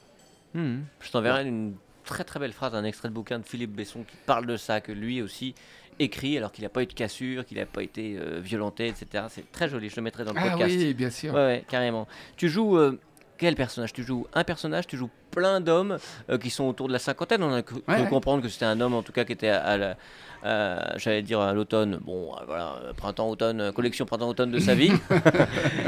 [0.55, 0.81] Hmm.
[1.01, 1.75] Je t'enverrai une
[2.05, 4.81] très très belle phrase, un extrait de bouquin de Philippe Besson qui parle de ça,
[4.83, 5.55] que lui aussi
[5.99, 9.25] écrit alors qu'il n'a pas eu de cassure, qu'il n'a pas été euh, violenté, etc.
[9.31, 10.75] C'est très joli, je le mettrai dans le Ah podcast.
[10.77, 11.33] oui, bien sûr.
[11.33, 12.07] Ouais, ouais, carrément.
[12.37, 12.99] Tu joues euh,
[13.43, 15.99] quel personnage Tu joues un personnage, tu joues plein d'hommes
[16.31, 17.43] euh, qui sont autour de la cinquantaine.
[17.43, 18.09] On a cru, Ouais, cru ouais.
[18.09, 19.97] comprendre que c'était un homme en tout cas qui était à, à la-
[20.97, 24.93] j'allais dire à l'automne, bon euh, voilà, euh, printemps-automne, collection printemps-automne de sa vie.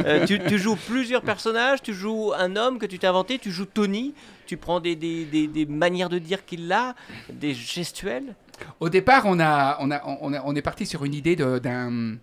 [0.07, 3.51] Euh, tu, tu joues plusieurs personnages, tu joues un homme que tu t'es inventé, tu
[3.51, 4.13] joues Tony,
[4.47, 6.95] tu prends des, des, des- des manières de dire qu'il a,
[7.33, 8.35] des gestuels.
[8.81, 11.59] Au départ, on, a, on, a, on, a- on est parti sur une idée de-
[11.59, 12.17] d'un.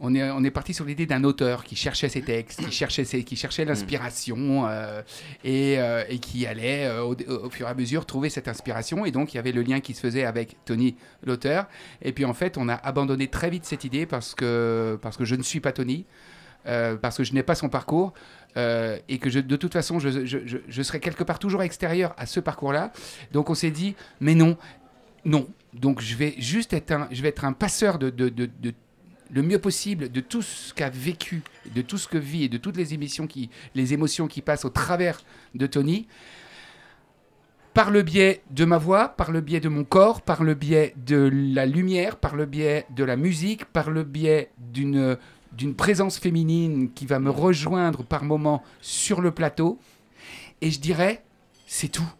[0.00, 3.04] On est, on est parti sur l'idée d'un auteur qui cherchait ses textes, qui cherchait,
[3.04, 5.02] ses, qui cherchait l'inspiration euh,
[5.42, 9.04] et, euh, et qui allait euh, au, au fur et à mesure trouver cette inspiration.
[9.04, 11.66] Et donc, il y avait le lien qui se faisait avec Tony, l'auteur.
[12.00, 15.24] Et puis, en fait, on a abandonné très vite cette idée parce que, parce que
[15.24, 16.06] je ne suis pas Tony,
[16.64, 18.12] parce que je n'ai pas son parcours.
[18.56, 21.62] euh, et que je, de toute façon, je, je, je, je serai quelque part toujours
[21.62, 22.92] extérieur à ce parcours-là.
[23.32, 24.56] Donc on s'est dit, mais non,
[25.24, 25.48] non.
[25.74, 28.74] Donc je vais juste être un, je vais être un passeur de, de, de- de-
[29.30, 31.42] le mieux possible de tout ce qu'a vécu,
[31.74, 33.28] de tout ce que vit et de toutes les émissions
[33.74, 35.20] les émotions qui passent au travers
[35.54, 36.06] de Tony,
[37.74, 40.94] par le biais de ma voix, par le biais de mon corps, par le biais
[40.96, 45.16] de la lumière, par le biais de la musique, par le biais d'une
[45.52, 49.78] d'une présence féminine qui va me rejoindre par moments sur le plateau.
[50.60, 51.24] Et je dirais,
[51.66, 52.10] c'est tout.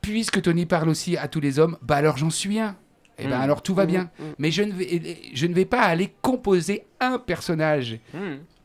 [0.00, 2.76] Puisque Tony parle aussi à tous les hommes, bah alors j'en suis un.
[3.24, 3.42] Et ben Mm.
[3.42, 4.10] alors tout va Mm, bien.
[4.18, 4.22] mm.
[4.38, 7.98] Mais je ne, vais, je ne vais pas aller composer un personnage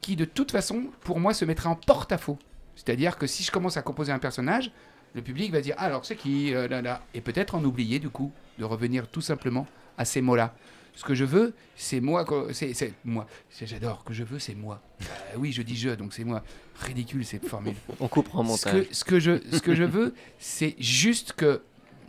[0.01, 2.37] qui, de toute façon, pour moi, se mettra en porte-à-faux.
[2.75, 4.71] C'est-à-dire que si je commence à composer un personnage,
[5.15, 7.01] le public va dire Ah, alors c'est qui euh, là, là?
[7.13, 9.65] Et peut-être en oublier du coup de revenir tout simplement
[9.97, 10.53] à ces mots-là.
[10.93, 12.25] Ce que je veux, c'est moi.
[12.53, 13.27] C'est c'est moi.
[13.63, 14.03] J'adore.
[14.03, 14.81] Que je veux, c'est moi.
[14.99, 15.05] Bah
[15.37, 16.43] oui, je dis je, donc c'est moi.
[16.81, 17.75] Ridicule cette formule.
[17.99, 21.61] On coupera en Ce que, ce que je, ce que je veux, c'est juste que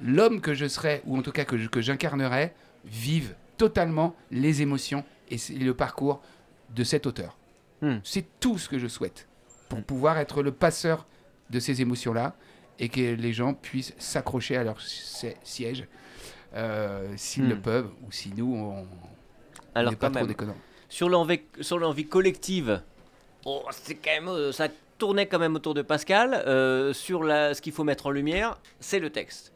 [0.02, 2.52] l'homme que je serai, ou en tout cas que je- que j'incarnerai,
[2.84, 6.20] vive totalement les émotions et le parcours
[6.74, 7.36] de cet auteur.
[7.82, 7.98] Hmm.
[8.04, 9.26] C'est tout ce que je souhaite
[9.68, 11.06] pour pouvoir être le passeur
[11.50, 12.34] de ces émotions-là
[12.78, 15.86] et que les gens puissent s'accrocher à leur si- siège
[16.54, 17.48] euh, s'ils Hmm.
[17.50, 18.86] le peuvent ou si nous, on
[19.74, 20.56] Alors n'est pas trop déconnant.
[20.88, 22.82] sur l'envie, sur l'envie collective,
[23.44, 26.34] oh, c'est quand même, euh, ça tournait quand même autour de Pascal.
[26.46, 29.52] euh, sur la, ce qu'il faut mettre en lumière, c'est le texte.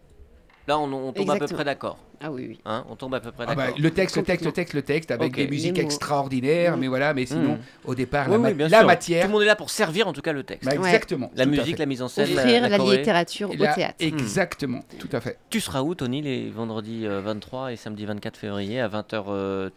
[0.69, 1.99] Là, on, on tombe à peu près d'accord.
[2.25, 2.61] Ah oui, oui.
[2.65, 3.81] Hein on tombe à peu près Ah bah, d'accord.
[3.81, 7.27] le texte, le texte, le texte, le texte, avec des musiques extraordinaires, mais voilà, mais
[7.27, 7.59] sinon, Mm.
[7.85, 8.39] au départ, Oui, la,
[8.69, 10.65] ma- matière, Tout le monde est là pour servir en tout cas le texte.
[10.69, 10.87] Bah, Ouais.
[10.89, 11.33] exactement.
[11.35, 13.97] la tout musique, la mise en scène, la, Offrir la la, littérature au théâtre.
[13.99, 15.37] Exactement, tout à fait.
[15.51, 19.71] Tu seras où, Tony, les vendredis euh, 23 et samedi 24 février à 20h30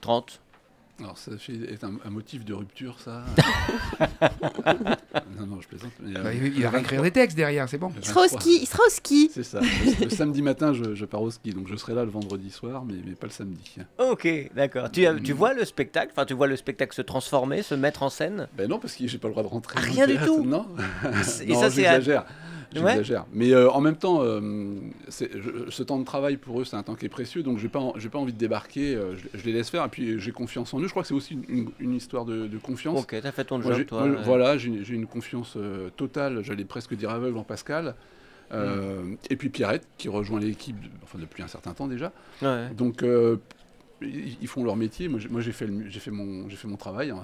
[0.00, 0.40] 30.
[1.00, 3.24] Alors, ça fait, est un, un motif de rupture, ça
[5.38, 5.92] Non, non, je plaisante.
[6.00, 7.90] mais, euh, Bah, il il va réécrire 23, des textes derrière, c'est bon.
[7.96, 9.30] Il sera au 23, ski, il sera au ski.
[9.32, 9.60] C'est ça.
[9.60, 12.50] Le, le samedi matin, je, je pars au ski, donc je serai là le vendredi
[12.50, 13.76] soir, mais, mais pas le samedi.
[13.98, 14.90] Ok, d'accord.
[14.90, 15.22] Tu, Mm.
[15.22, 18.48] tu vois le spectacle Enfin, tu vois le spectacle se transformer, se mettre en scène?
[18.56, 19.76] Ben non, parce que j'ai pas le droit de rentrer.
[19.78, 20.66] Ah, rien du théâtre, tout Non.
[21.42, 22.00] Et non, ça, c'est à-
[22.72, 23.22] j'exagère.
[23.22, 23.28] Ouais.
[23.32, 24.40] Mais euh, en même temps, euh,
[25.08, 27.68] je- ce temps de travail pour eux, c'est un temps qui est précieux, donc j'ai
[27.68, 28.94] pas, en- pas envie de débarquer.
[28.94, 30.84] euh, je, je les laisse faire, et puis j'ai confiance en eux.
[30.86, 33.00] Je crois que c'est aussi une, une- une histoire de, de confiance.
[33.02, 34.06] Ok, t'as fait ton job, toi.
[34.06, 34.22] moi, ouais.
[34.24, 35.56] Voilà, j'ai une, confiance
[35.96, 37.94] totale, j'allais presque dire aveugle en Pascal.
[38.52, 42.12] Et puis Pierrette, qui rejoint l'équipe de- enfin, depuis un certain temps déjà.
[42.42, 42.68] Ouais.
[42.76, 43.04] Donc,
[44.02, 45.08] ils font leur métier.
[45.08, 47.22] Moi, j'ai- fait, fait, mon, j'ai fait mon travail hein,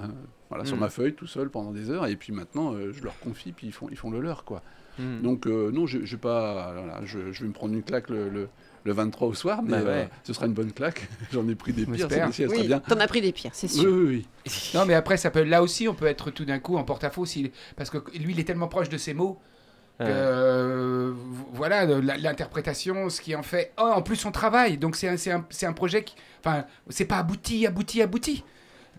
[0.49, 0.81] voilà, sur Mm.
[0.81, 2.05] ma feuille tout seul pendant des heures.
[2.07, 4.43] Et puis maintenant, euh, je leur confie, puis ils font, ils font le leur.
[4.45, 4.61] Quoi.
[4.99, 5.21] Hmm.
[5.21, 8.09] Donc, euh, non, je, je, vais pas, voilà, je, je vais me prendre une claque
[8.09, 8.49] le, le,
[8.83, 9.89] le 23 au soir, mais Bah ouais.
[9.89, 11.07] euh, ce sera une bonne claque.
[11.31, 12.07] J'en ai pris des pires,
[12.49, 12.79] Oui, bien.
[12.79, 13.91] t'en as pris des pires, c'est Oui, sûr.
[13.91, 14.51] oui, oui.
[14.73, 17.25] Non, mais après, ça peut, là aussi, on peut être tout d'un coup en porte-à-faux,
[17.25, 19.39] s'il- parce que lui, il est tellement proche de ses mots
[19.99, 21.11] que, euh,
[21.53, 24.77] voilà, l'interprétation, ce qui en fait, oh, en plus son travail.
[24.77, 28.43] Donc c'est un, c'est un, c'est un projet qui, enfin, c'est pas abouti, abouti, abouti.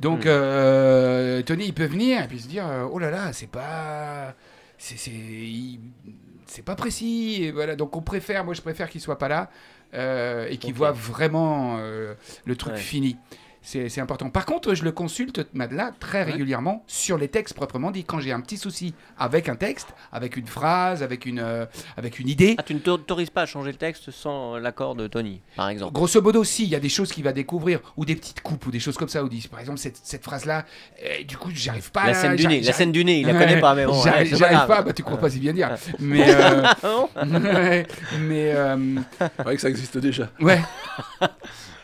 [0.00, 0.28] Donc Mm.
[0.28, 4.34] euh, Tony, il peut venir et puis se dire, oh là là, c'est pas,
[4.78, 7.38] c'est, pas précis.
[7.42, 9.50] Et voilà, donc on préfère, moi je préfère qu'il soit pas là
[9.94, 12.14] euh, et qu'il voit vraiment euh,
[12.44, 12.78] le truc Ouais.
[12.78, 13.16] fini.
[13.60, 14.30] C'est important.
[14.30, 16.32] Par contre, je le consulte, Madela, très Ouais.
[16.32, 18.04] régulièrement sur les textes proprement dit.
[18.04, 22.18] Quand j'ai un petit souci avec un texte, avec une phrase, avec une, euh, avec
[22.18, 25.40] une idée, Ah, tu ne t'autorises pas à changer le texte sans l'accord de Tony,
[25.56, 28.16] par exemple grosso modo, si, il y a des choses qu'il va découvrir, ou des
[28.16, 30.64] petites coupes, ou des choses comme ça, ou dit, par exemple, cette, cette phrase-là,
[31.04, 33.26] euh, du coup, j'arrive pas La à scène du nez, la scène du nez, il
[33.26, 35.40] la Ouais, connaît pas, mais bon, j'arrive ouais, pas pas, bah, tu crois pas si
[35.40, 35.74] bien dire.
[35.98, 37.86] Mais, euh, Ah ouais,
[38.20, 38.76] mais, euh,
[39.18, 40.30] C'est vrai que ça existe déjà.
[40.40, 40.60] ouais.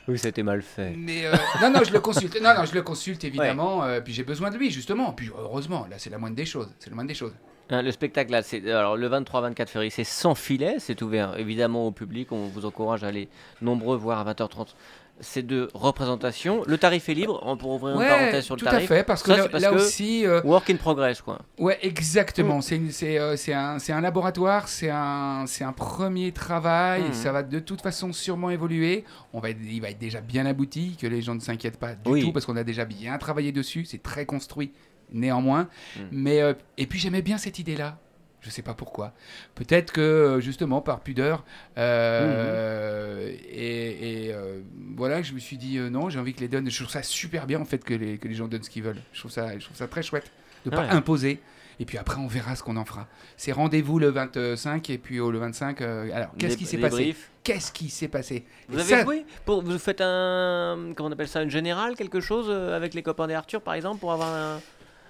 [0.07, 0.93] Oui, été mal fait.
[0.97, 1.33] Mais euh,
[1.63, 2.41] non, non, je le consulte.
[2.41, 3.85] Non, non, je le consulte évidemment.
[3.85, 5.13] euh, puis j'ai besoin de lui justement.
[5.13, 6.69] Puis heureusement, là, c'est la moindre des choses.
[6.79, 7.33] C'est la moindre des choses.
[7.71, 11.87] Hein, le spectacle, là, c'est alors le 23-24 février, c'est sans filet, c'est ouvert évidemment
[11.87, 12.31] au public.
[12.33, 13.29] On vous encourage à aller
[13.63, 14.75] nombreux voir à 20h30
[15.21, 16.63] ces deux représentations.
[16.67, 18.89] Le tarif est libre, on pourrait ouvrir une parenthèse sur le tout à tarif.
[18.89, 21.39] fait, parce que Ça, là, parce là que- aussi, euh, Work in progress, quoi.
[21.59, 21.87] ouais, Mm.
[21.87, 22.61] exactement.
[22.61, 22.81] C'est
[23.19, 23.53] euh, c'est
[23.93, 25.45] un, laboratoire, c'est un,
[25.77, 27.03] premier travail.
[27.05, 27.13] Mhm.
[27.13, 29.05] Ça va de toute façon sûrement évoluer.
[29.33, 32.11] On va, il va être déjà bien abouti, que les gens ne s'inquiètent pas du
[32.11, 32.21] Oui.
[32.23, 33.85] tout, parce qu'on a déjà bien travaillé dessus.
[33.85, 34.73] C'est très construit,
[35.13, 35.69] néanmoins.
[35.97, 36.03] Mhm.
[36.11, 37.99] Mais euh, et puis j'aimais bien cette idée-là.
[38.45, 39.15] Je sais pas pourquoi.
[39.55, 41.45] Peut-être que euh, justement par pudeur.
[41.79, 44.61] euh, Et, et, euh,
[44.97, 46.71] voilà, je me suis dit euh, non, j'ai envie que les donnent.
[46.71, 48.83] Je trouve ça super bien en fait que les, que les gens donnent ce qu'ils
[48.83, 49.01] veulent.
[49.13, 50.31] Je trouve ça, je trouve ça très chouette
[50.65, 50.89] de pas Ouais.
[50.91, 51.41] imposer.
[51.81, 53.09] Et puis après, on verra ce qu'on en fera.
[53.37, 55.81] C'est rendez-vous le 25 et puis au le 25.
[55.83, 57.17] euh, alors, qu'est-ce qui s'est passé.
[57.43, 60.93] Qu'est-ce qui s'est passé Vous Et avez ça- joué pour, Vous faites un.
[60.97, 63.99] Comment on appelle ça Une générale Quelque chose avec les copains des Arthur, par exemple,
[63.99, 64.61] pour avoir un.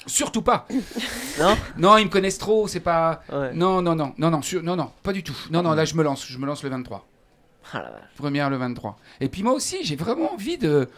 [0.07, 0.67] Surtout pas.
[1.39, 2.69] Non Non, ils me connaissent trop.
[2.69, 3.23] C'est pas.
[3.33, 3.53] Ouais.
[3.55, 5.37] Non, non, non, non, non, sur- non, non, pas du tout.
[5.51, 6.27] Non, non, là, je me lance.
[6.27, 7.07] Je me lance le 23.
[7.73, 8.01] Ah la.
[8.17, 8.97] Première le 23.
[9.21, 10.89] Et puis moi aussi, j'ai vraiment envie de.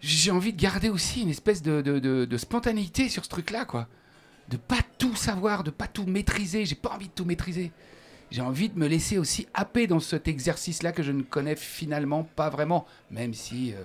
[0.00, 3.64] J'ai envie de garder aussi une espèce de, de, de- de spontanéité sur ce truc-là,
[3.64, 3.86] quoi.
[4.48, 6.66] De pas tout savoir, de pas tout maîtriser.
[6.66, 7.72] J'ai pas envie de tout maîtriser.
[8.30, 12.24] J'ai envie de me laisser aussi happer dans cet exercice-là que je ne connais finalement
[12.24, 13.76] pas vraiment, même si euh,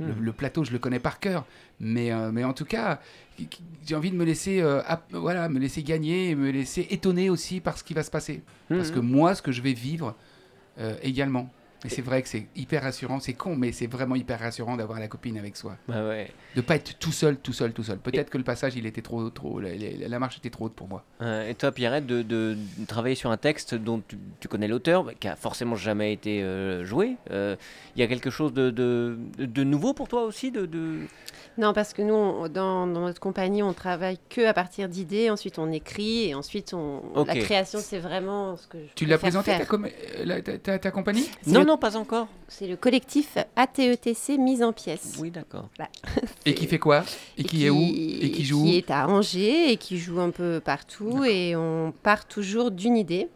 [0.00, 0.20] le, Hmm.
[0.20, 1.44] le plateau, je le connais par cœur.
[1.80, 3.00] Mais, euh, mais en tout cas,
[3.86, 4.80] j'ai envie de me laisser, euh,
[5.10, 8.42] voilà, me laisser gagner et me laisser étonner aussi par ce qui va se passer.
[8.68, 8.94] Parce Mhm.
[8.94, 10.14] que moi, ce que je vais vivre
[10.80, 11.50] euh, également.
[11.84, 13.20] Et c'est vrai que c'est hyper rassurant.
[13.20, 15.76] C'est con, mais c'est vraiment hyper rassurant d'avoir la copine avec soi.
[15.86, 16.30] Bah ouais.
[16.56, 17.98] De pas être tout seul, tout seul, tout seul.
[17.98, 21.04] Peut-être que le passage, il était trop, trop, la, marche était trop haute pour moi.
[21.22, 22.56] Euh, et toi, Pierrette, de, de
[22.88, 26.42] travailler sur un texte dont tu, tu connais l'auteur, bah, qui a forcément jamais été
[26.42, 27.54] euh, joué, euh,
[27.94, 30.98] il y a quelque chose de, de, de nouveau pour toi aussi de, de...
[31.58, 35.28] Non, parce que nous, on- dans, dans notre compagnie, on travaille que à partir d'idées.
[35.30, 39.18] Ensuite, on écrit et ensuite, on, la création, c'est vraiment ce que je Tu l'as
[39.18, 41.28] présenté, ta, com- euh, la- ta, ta- ta compagnie?
[41.46, 42.26] Non, non, pas encore.
[42.48, 45.16] C'est le collectif ATETC mise en pièces.
[45.20, 45.68] Oui, d'accord.
[46.46, 47.04] Et qui fait quoi?
[47.36, 47.78] Et qui est où?
[47.80, 48.62] Et qui joue?
[48.62, 51.24] Où Qui est à Angers et qui joue un peu partout.
[51.24, 53.28] Et on part toujours d'une idée.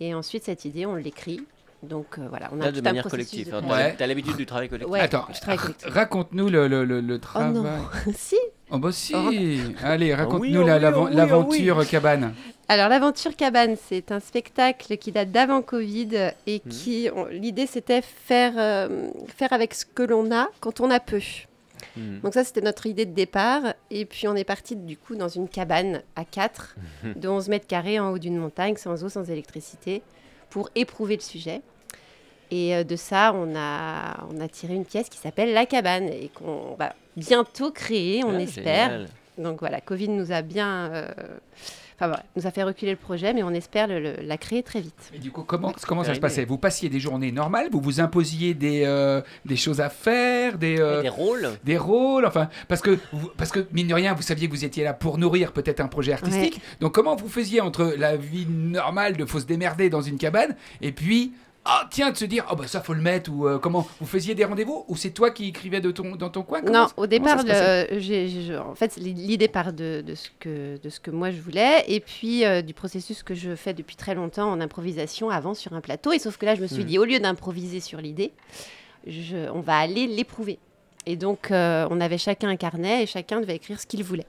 [0.00, 1.40] Et ensuite, cette idée, on l'écrit.
[1.82, 3.50] Donc euh, voilà, on a Là, tout de un manière collective.
[3.50, 3.62] de hein.
[3.68, 3.94] Ouais.
[3.98, 4.90] T'as l'habitude du travail collectif.
[4.90, 5.26] Ouais, Attends,
[5.84, 7.52] raconte-nous le, le, le, le Oh travail.
[7.52, 7.66] non,
[8.16, 8.36] si
[8.70, 9.30] Oh bah si Oh.
[9.82, 12.34] Allez, raconte-nous oui, la- oh oui, l'avan- oh oui, oh l'aventure cabane.
[12.68, 16.72] Alors l'aventure cabane, c'est un spectacle qui date d'avant Covid et Mhm.
[16.72, 21.20] qui, l'idée c'était faire euh, faire avec ce que l'on a quand on a peu.
[21.96, 22.20] Hmm.
[22.22, 25.28] Donc ça c'était notre idée de départ et puis on est parti du coup dans
[25.28, 27.14] une cabane à 4 Mhm.
[27.20, 30.00] de 11 mètres carrés en haut d'une montagne sans eau, sans électricité
[30.48, 31.60] pour éprouver le sujet.
[32.54, 36.04] Et euh, de ça, on a, on a tiré une pièce qui s'appelle La Cabane
[36.08, 38.90] et qu'on va bientôt créer, on Ah, espère.
[38.90, 39.08] génial.
[39.38, 41.08] Donc voilà, Covid nous a bien, euh,
[41.96, 44.62] enfin voilà, nous a fait reculer le projet, mais on espère le- le- la créer
[44.62, 45.10] très vite.
[45.12, 46.44] Et du coup, comment, comment ça se passait?
[46.44, 47.66] Vous passiez des journées normales?
[47.72, 52.26] Vous vous imposiez des, euh, des choses à faire des, euh, des rôles des rôles
[52.26, 54.92] Enfin, parce que, vous- parce que, mine de rien, vous saviez que vous étiez là
[54.94, 56.60] pour nourrir peut-être un projet artistique.
[56.78, 60.54] Donc, comment vous faisiez entre la vie normale de faut se démerder dans une cabane
[60.80, 61.32] et puis.
[61.66, 64.06] Ah tiens de se dire oh bah ça faut le mettre ou euh, comment vous
[64.06, 66.88] faisiez des rendez-vous ou c'est toi qui écrivais de ton dans ton coin Comment non,
[66.98, 71.40] au départ, en fait, l'idée part de, de ce que, de ce que moi je
[71.40, 75.54] voulais, et puis euh, du processus que je fais depuis très longtemps en improvisation avant
[75.54, 76.12] sur un plateau.
[76.12, 76.86] Et sauf que là, je me suis Mm.
[76.86, 78.32] dit, au lieu d'improviser sur l'idée,
[79.06, 80.58] on va aller l'éprouver.
[81.06, 84.26] Et donc, euh, on avait chacun un carnet et chacun devait écrire ce qu'il voulait.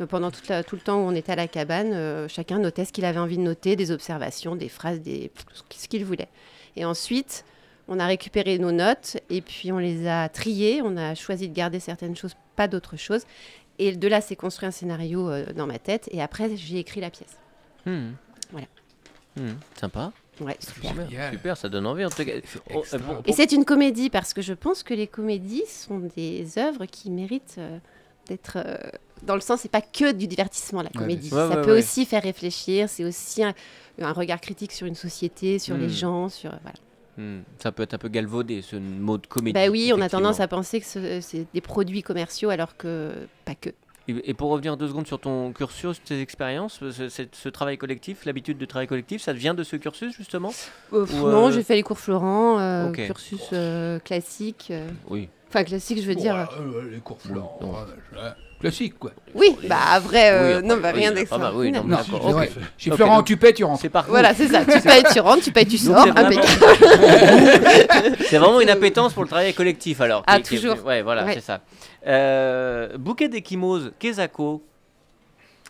[0.00, 2.58] Donc, pendant toute la- tout le temps où on était à la cabane, euh, chacun
[2.58, 5.30] notait ce qu'il avait envie de noter, des observations, des phrases, des...
[5.70, 6.28] ce qu'il voulait.
[6.76, 7.44] Et ensuite,
[7.86, 10.80] on a récupéré nos notes et puis on les a triées.
[10.82, 13.22] On a choisi de garder certaines choses, pas d'autres choses.
[13.78, 16.08] Et de là, c'est construit un scénario euh, dans ma tête.
[16.12, 17.36] Et après, j'ai écrit la pièce.
[17.86, 18.12] Hmm.
[18.50, 18.66] Voilà.
[19.36, 19.54] Hmm.
[19.78, 20.12] Sympa.
[20.40, 20.92] Ouais, super.
[21.32, 21.56] Super.
[21.56, 22.32] Ça donne envie en tout cas.
[22.74, 26.00] Oh, euh, pour- Et c'est une comédie parce que je pense que les comédies sont
[26.16, 27.78] des œuvres qui méritent euh,
[28.26, 28.58] d'être.
[29.24, 31.30] Euh, dans le sens, c'est pas que du divertissement la comédie.
[31.32, 31.78] ouais, ça ouais, peut ouais.
[31.78, 32.88] aussi faire réfléchir.
[32.88, 33.54] C'est aussi un,
[34.00, 35.90] un regard critique sur une société, sur les Hmm.
[35.90, 36.76] gens, sur voilà.
[37.16, 37.42] Hmm.
[37.62, 39.52] Ça peut être un peu galvaudé ce mot de comédie.
[39.54, 43.12] Bah oui, on a tendance à penser que ce- c'est des produits commerciaux alors que
[43.44, 43.70] pas que.
[44.06, 48.26] Et pour revenir deux secondes sur ton cursus, tes expériences, ce, ce- ce travail collectif,
[48.26, 50.52] l'habitude de travail collectif, ça vient de ce cursus justement?
[50.92, 54.68] Euh, Ou, Non, euh, j'ai fait les cours Florent, euh, cursus euh, classique.
[54.70, 55.30] euh, Oui.
[55.48, 56.36] Enfin, classique, je veux dire.
[56.60, 57.58] Euh, les cours Florent,
[58.16, 58.30] euh,
[58.64, 59.12] classique quoi.
[59.34, 61.54] Oui, bah vrai, euh, Oui, non, bah, oui, rien ah bah d'extraordinaire.
[61.58, 62.46] oui, non, Non, D'accord, c'est vrai.
[62.56, 62.62] ok.
[62.78, 63.80] Chez Ok, Florent, donc- tu payes, tu rentres.
[63.82, 64.64] C'est par Voilà, c'est ça.
[64.64, 66.02] Tu payes, tu rentres, tu payes, tu sors.
[66.04, 68.16] c'est vraiment- impeccable.
[68.28, 70.22] C'est vraiment une appétence pour le travail collectif alors.
[70.26, 70.84] Ah, qui- qui est- toujours.
[70.84, 71.34] Ouais, voilà, Ouais.
[71.34, 71.60] c'est ça.
[72.06, 74.62] Euh, bouquet d'échymoses, Kezako.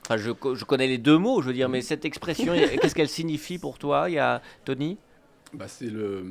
[0.07, 2.95] Enfin, je, co- je connais les deux mots, je veux dire, mais cette expression, qu'est-ce
[2.95, 4.99] qu'elle signifie pour toi Il y a Tony?
[5.57, 6.25] Bah, c'est le.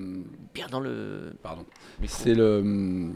[0.54, 1.34] Bien dans le.
[1.42, 1.66] Pardon.
[2.06, 3.12] C'est le.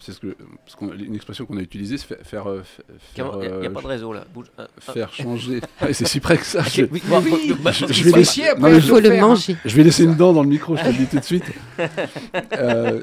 [0.00, 0.36] C'est ce que.
[0.64, 2.48] Parce qu'on, une expression qu'on a utilisée, c'est fa- faire.
[2.48, 4.24] euh, Il n'y faire, a, euh, pas de réseau là.
[4.34, 4.46] Bouge.
[4.58, 5.60] euh, faire changer.
[5.80, 6.62] Ah, c'est si près que ça.
[6.64, 9.24] je- oui, Oui, bah, je- je vais laisser- non, mais il je- faut le faire,
[9.24, 9.28] hein.
[9.28, 9.56] manger.
[9.64, 11.44] Je vais laisser une dent dans le micro, je te le dis tout de suite.
[12.58, 13.00] Euh,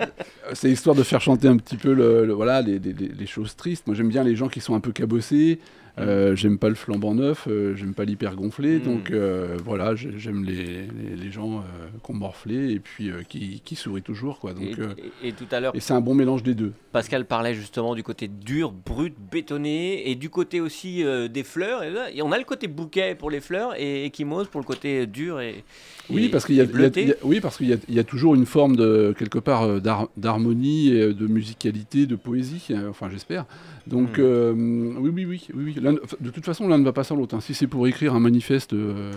[0.54, 3.56] c'est histoire de faire chanter un petit peu le, le- voilà, les- les- les choses
[3.56, 3.88] tristes.
[3.88, 5.60] Moi, j'aime bien les gens qui sont un peu cabossés.
[5.98, 8.80] Euh, j'aime pas le flambant neuf, euh, j'aime pas l'hyper gonflé.
[8.80, 8.82] Mm.
[8.82, 11.64] Donc euh, voilà, j'ai- j'aime les, les, les gens
[12.04, 14.40] qui ont morflé et puis qui, qui sourient toujours.
[14.40, 14.54] Quoi.
[14.54, 16.74] Donc, et, et- et tout à l'heure, et c'est un bon mélange des deux.
[16.92, 21.84] Pascal parlait justement du côté dur, brut, bétonné, et du côté aussi des fleurs.
[21.84, 25.40] Et, on a le côté bouquet pour les fleurs et échymose pour le côté dur
[25.40, 25.64] et.
[26.10, 29.40] Oui, parce qu'il y oui, parce qu'il y y a toujours une forme de quelque
[29.40, 32.68] part d'har- d'harmonie, de musicalité, de poésie.
[32.90, 33.46] enfin, j'espère.
[33.88, 34.22] Donc, Hmm.
[34.22, 34.54] euh,
[35.00, 35.98] oui, oui, oui, oui, oui.
[36.20, 37.36] De toute façon, l'un ne va pas sans l'autre.
[37.36, 37.42] hein.
[37.42, 39.12] Si c'est pour écrire un manifeste euh,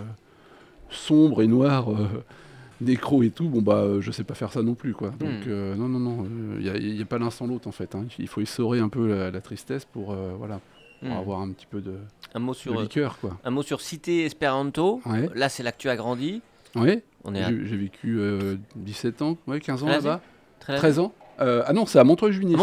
[0.89, 2.07] sombre et noir, euh,
[2.81, 5.09] nécro et tout, bon bah, euh, je sais pas faire ça non plus, quoi.
[5.09, 5.49] Donc, Hmm.
[5.49, 6.25] euh, non, non, non,
[6.59, 7.95] il n'y a, pas l'un sans l'autre en fait.
[7.95, 8.05] hein.
[8.19, 10.59] Il faut essorer un peu la, la tristesse pour, voilà,
[11.01, 11.17] pour Hmm.
[11.17, 11.93] avoir un petit peu de,
[12.35, 13.37] Un mot sur, liqueur, quoi.
[13.43, 15.01] un mot sur Cité Esperanto.
[15.05, 15.29] Ouais.
[15.35, 16.41] Là, c'est là que tu as grandi.
[16.75, 17.03] Ouais.
[17.23, 20.21] On est à J'ai vécu euh, 17 ans, ouais, 15 ans là-bas.
[20.59, 22.03] très 13 ans Euh, Ah non, c'est à.
[22.03, 22.55] Montreux-Juigné,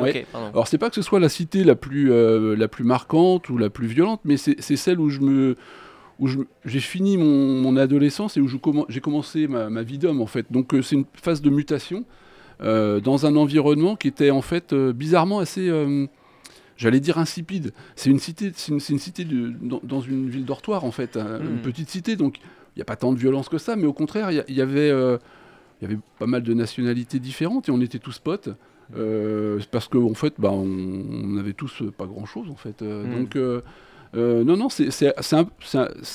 [0.00, 0.20] Ouais.
[0.20, 0.48] ok, pardon.
[0.52, 3.58] Alors c'est pas que ce soit la cité la plus, euh, la plus marquante ou
[3.58, 5.56] la plus violente, mais c'est celle où je me
[6.18, 6.28] où
[6.64, 8.48] j'ai fini mon, mon adolescence et où
[8.88, 10.46] j'ai commencé ma, ma vie d'homme en fait.
[10.50, 12.04] Donc euh, c'est une phase de mutation
[12.62, 15.70] euh, dans un environnement qui était en fait euh, bizarrement assez,
[16.76, 17.72] j'allais dire insipide.
[17.96, 21.38] C'est une cité, c'est une, cité de- dans, dans une ville dortoir en fait, hein,
[21.42, 22.16] une petite cité.
[22.16, 24.60] Donc il n'y a pas tant de violence que ça, mais au contraire il y,
[24.62, 24.90] avait,
[25.80, 28.48] il y avait pas mal de nationalités différentes et on était tous potes.
[28.96, 32.82] Euh, parce qu'en fait, bah, on, on avait tous pas grand chose en fait.
[32.82, 33.18] Euh, Mhm.
[33.22, 33.60] Donc euh,
[34.44, 34.88] non, non, c'est
[35.34, 35.46] un,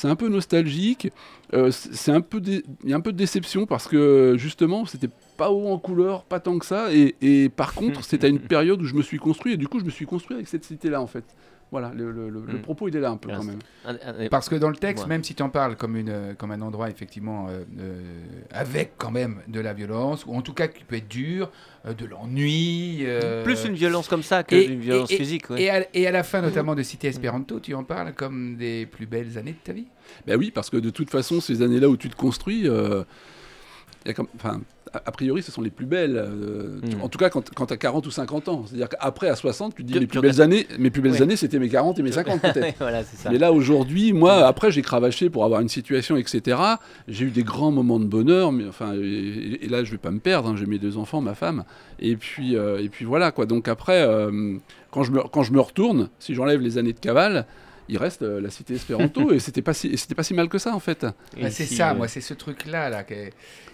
[0.05, 1.11] un- peu nostalgique.
[1.53, 4.35] Euh, c'est c'est un peu, dé- il y a un peu de déception parce que
[4.37, 6.91] justement, c'était pas haut en couleur, pas tant que ça.
[6.93, 9.67] Et, et par contre, c'était à une période où je me suis construit et du
[9.67, 11.25] coup, je me suis construit avec cette cité-là en fait.
[11.71, 12.61] Voilà, le, le- le- le Mm.
[12.63, 13.59] propos il est là un peu quand même.
[14.29, 15.09] Parce que dans le texte, Ouais.
[15.09, 18.01] même si tu en parles comme, une, euh, comme un endroit effectivement euh, euh,
[18.51, 21.49] avec quand même de la violence, ou en tout cas qui peut être dur,
[21.85, 22.99] euh, de l'ennui.
[23.05, 25.49] euh, Plus une violence comme ça que et- une violence et- physique.
[25.49, 25.61] ouais.
[25.63, 28.85] Et à, et à la fin notamment de Cité Espéranto, tu en parles comme des
[28.85, 29.87] plus belles années de ta vie?
[30.27, 33.03] Ben oui, parce que de toute façon, ces années-là où tu te construis, euh,
[34.03, 34.59] il y a comme, enfin,
[34.93, 36.15] a, priori, ce sont les plus belles.
[36.17, 37.01] euh, tu- Mm.
[37.01, 38.65] En tout cas, quand, quand tu as 40 ou 50 ans.
[38.67, 41.13] C'est-à-dire qu'après, à 60, tu te dis, mes plus regardes- belles années, mes plus belles
[41.13, 41.21] Ouais.
[41.21, 42.77] années, c'était mes 40 et mes 50 peut-être.
[42.79, 43.01] voilà.
[43.29, 46.57] Mais là, aujourd'hui, moi, après, j'ai cravaché pour avoir une situation, etc.
[47.07, 50.11] J'ai eu des grands moments de bonheur, mais enfin, et, et là, je vais pas
[50.11, 50.49] me perdre.
[50.49, 51.63] hein, j'ai mes deux enfants, ma femme,
[51.99, 53.45] et puis, euh, et puis voilà, quoi.
[53.45, 54.55] Donc après, euh,
[54.91, 57.45] quand, je me, quand je me retourne, si j'enlève les années de cavale,
[57.89, 60.57] il reste euh, la cité Espéranto, et c'était pas si, c'était pas si mal que
[60.57, 61.03] ça, en fait.
[61.41, 63.29] Bah, c'est ça, euh, moi, c'est ce truc-là, là, que-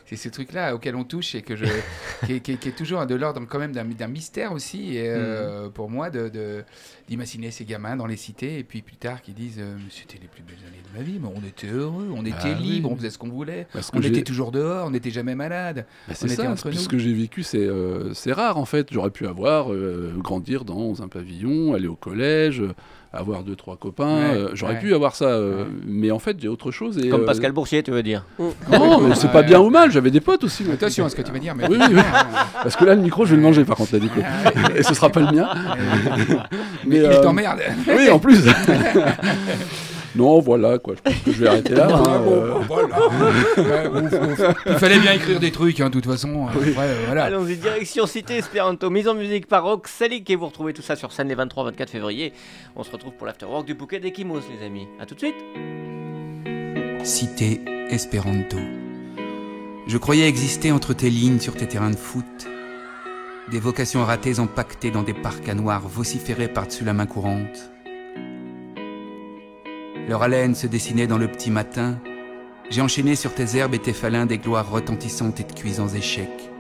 [0.08, 1.66] c'est ce truc-là auquel on touche et que je,
[2.26, 5.10] qui, est, qui est- qui est toujours de l'ordre quand même d'un mystère aussi, et,
[5.10, 5.14] Mm.
[5.18, 6.64] euh, pour moi, de de-
[7.08, 10.28] d'imaginer ces gamins dans les cités, et puis plus tard qui disent, euh, c'était les
[10.28, 12.66] plus belles années de ma vie, mais on était heureux, on était Ah oui.
[12.68, 15.36] libre, on faisait ce qu'on voulait, Parce que on était toujours dehors, on n'était jamais
[15.36, 15.86] malade.
[16.08, 16.76] Bah, c'est était ça, entre nous.
[16.78, 18.88] ce que j'ai vécu, c'est euh, c'est rare en fait.
[18.92, 22.74] J'aurais pu avoir, euh, grandir dans un pavillon, aller au collège, euh,
[23.14, 24.30] avoir deux, trois copains.
[24.30, 24.80] Ouais, euh, J'aurais ouais.
[24.80, 25.70] pu avoir ça, euh, Ouais.
[25.88, 26.98] mais en fait, j'ai autre chose.
[27.00, 28.26] Et, Comme euh, Pascal Boursier, tu veux dire.
[28.70, 30.70] Non, mais c'est pas bien ou mal, j'avais des potes aussi.
[30.70, 32.02] Attention à ce que tu vas dire, mais Oui, oui, oui.
[32.62, 34.20] Parce que là, le micro, je vais le manger par contre, là, du coup.
[34.76, 35.50] Et ce sera pas le mien.
[36.86, 37.62] mais il euh, t'emmerde.
[37.88, 38.44] Oui, en plus.
[40.16, 40.96] non, voilà, quoi.
[40.96, 41.88] Je pense que je vais arrêter là.
[41.92, 42.54] hein, bon, euh.
[42.68, 43.08] voilà.
[43.58, 44.56] Ouais, ouf, ouf.
[44.66, 46.48] Il fallait bien écrire des trucs, hein, de toute façon.
[46.48, 47.26] Après, euh, voilà.
[47.26, 51.12] Allons-y, direction Cité Espéranto, mise en musique par Roxalic et vous retrouvez tout ça sur
[51.12, 52.34] scène les 23-24 février.
[52.76, 54.88] On se retrouve pour l'afterwork du bouquet d'Ekimos, les amis.
[55.00, 55.36] A tout de suite.
[57.04, 58.58] Cité Espéranto.
[59.88, 62.48] Je croyais exister entre tes lignes sur tes terrains de foot.
[63.50, 67.72] Des vocations ratées empaquetées dans des parcs à noirs vociférés par-dessus la main courante.
[70.10, 71.98] Leur haleine se dessinait dans le petit matin.
[72.70, 76.52] J'ai enchaîné sur tes herbes et tes falins des gloires retentissantes et de cuisants échecs.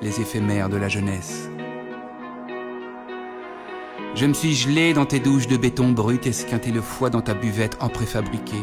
[0.00, 1.50] Les éphémères de la jeunesse.
[4.14, 7.20] Je me suis gelé dans tes douches de béton brut et esquinté le foie dans
[7.20, 8.58] ta buvette en préfabriqué.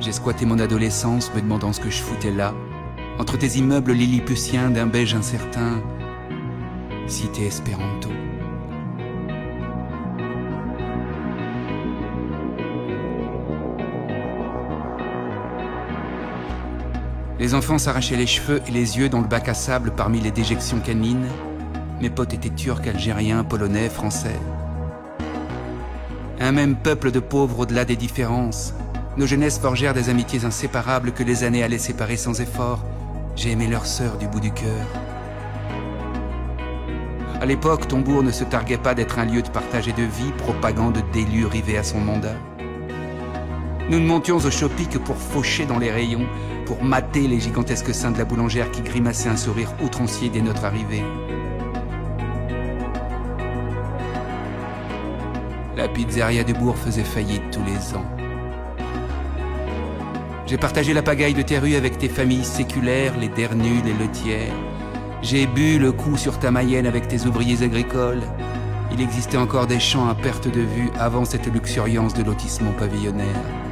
[0.00, 2.54] J'ai squatté mon adolescence me demandant ce que je foutais là,
[3.18, 5.82] entre tes immeubles lilliputiens d'un beige incertain,
[7.06, 8.10] cité Espéranto.
[17.40, 20.30] Les enfants s'arrachaient les cheveux et les yeux dans le bac à sable parmi les
[20.30, 21.26] déjections canines.
[22.02, 24.38] Mes potes étaient turcs, algériens, polonais, français.
[26.38, 28.74] Un même peuple de pauvres au-delà des différences.
[29.16, 32.84] Nos jeunesses forgèrent des amitiés inséparables que les années allaient séparer sans effort.
[33.42, 34.86] J'ai aimé leur sœur du bout du cœur.
[37.40, 40.30] À l'époque, Tombourg ne se targuait pas d'être un lieu de partage et de vie,
[40.36, 42.34] propagande d'élu rivé à son mandat.
[43.88, 46.26] Nous ne montions au shopping que pour faucher dans les rayons,
[46.66, 50.66] pour mater les gigantesques seins de la boulangère qui grimaçaient un sourire outrancier dès notre
[50.66, 51.02] arrivée.
[55.78, 58.19] La pizzeria du bourg faisait faillite tous les ans.
[60.50, 64.52] J'ai partagé la pagaille de tes rues avec tes familles séculaires, les dernus, les lotières.
[65.22, 68.22] J'ai bu le coup sur ta Mayenne avec tes ouvriers agricoles.
[68.92, 73.69] Il existait encore des champs à perte de vue avant cette luxuriance de lotissement pavillonnaire.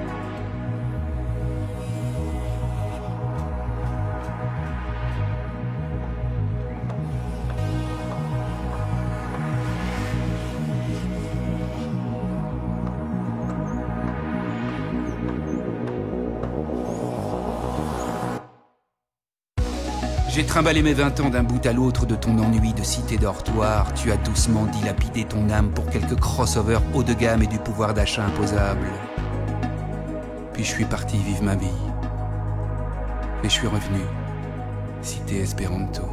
[20.48, 23.92] J'ai trimballé mes vingt ans d'un bout à l'autre de ton ennui de cité dortoir.
[23.92, 27.92] Tu as doucement dilapidé ton âme pour quelques crossovers haut de gamme et du pouvoir
[27.92, 28.86] d'achat imposable.
[30.54, 31.66] Puis je suis parti vivre ma vie.
[33.44, 34.00] Et je suis revenu.
[35.02, 36.08] Cité Espéranto.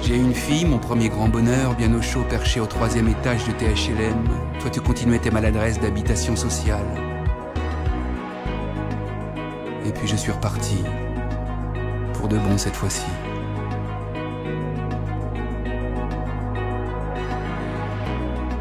[0.00, 3.52] J'ai une fille, mon premier grand bonheur, bien au chaud, perché au troisième étage de
[3.52, 4.26] THLM.
[4.60, 7.05] Toi, tu continuais tes maladresses d'habitation sociale.
[10.06, 10.84] Je suis reparti.
[12.14, 13.06] Pour de bon cette fois-ci.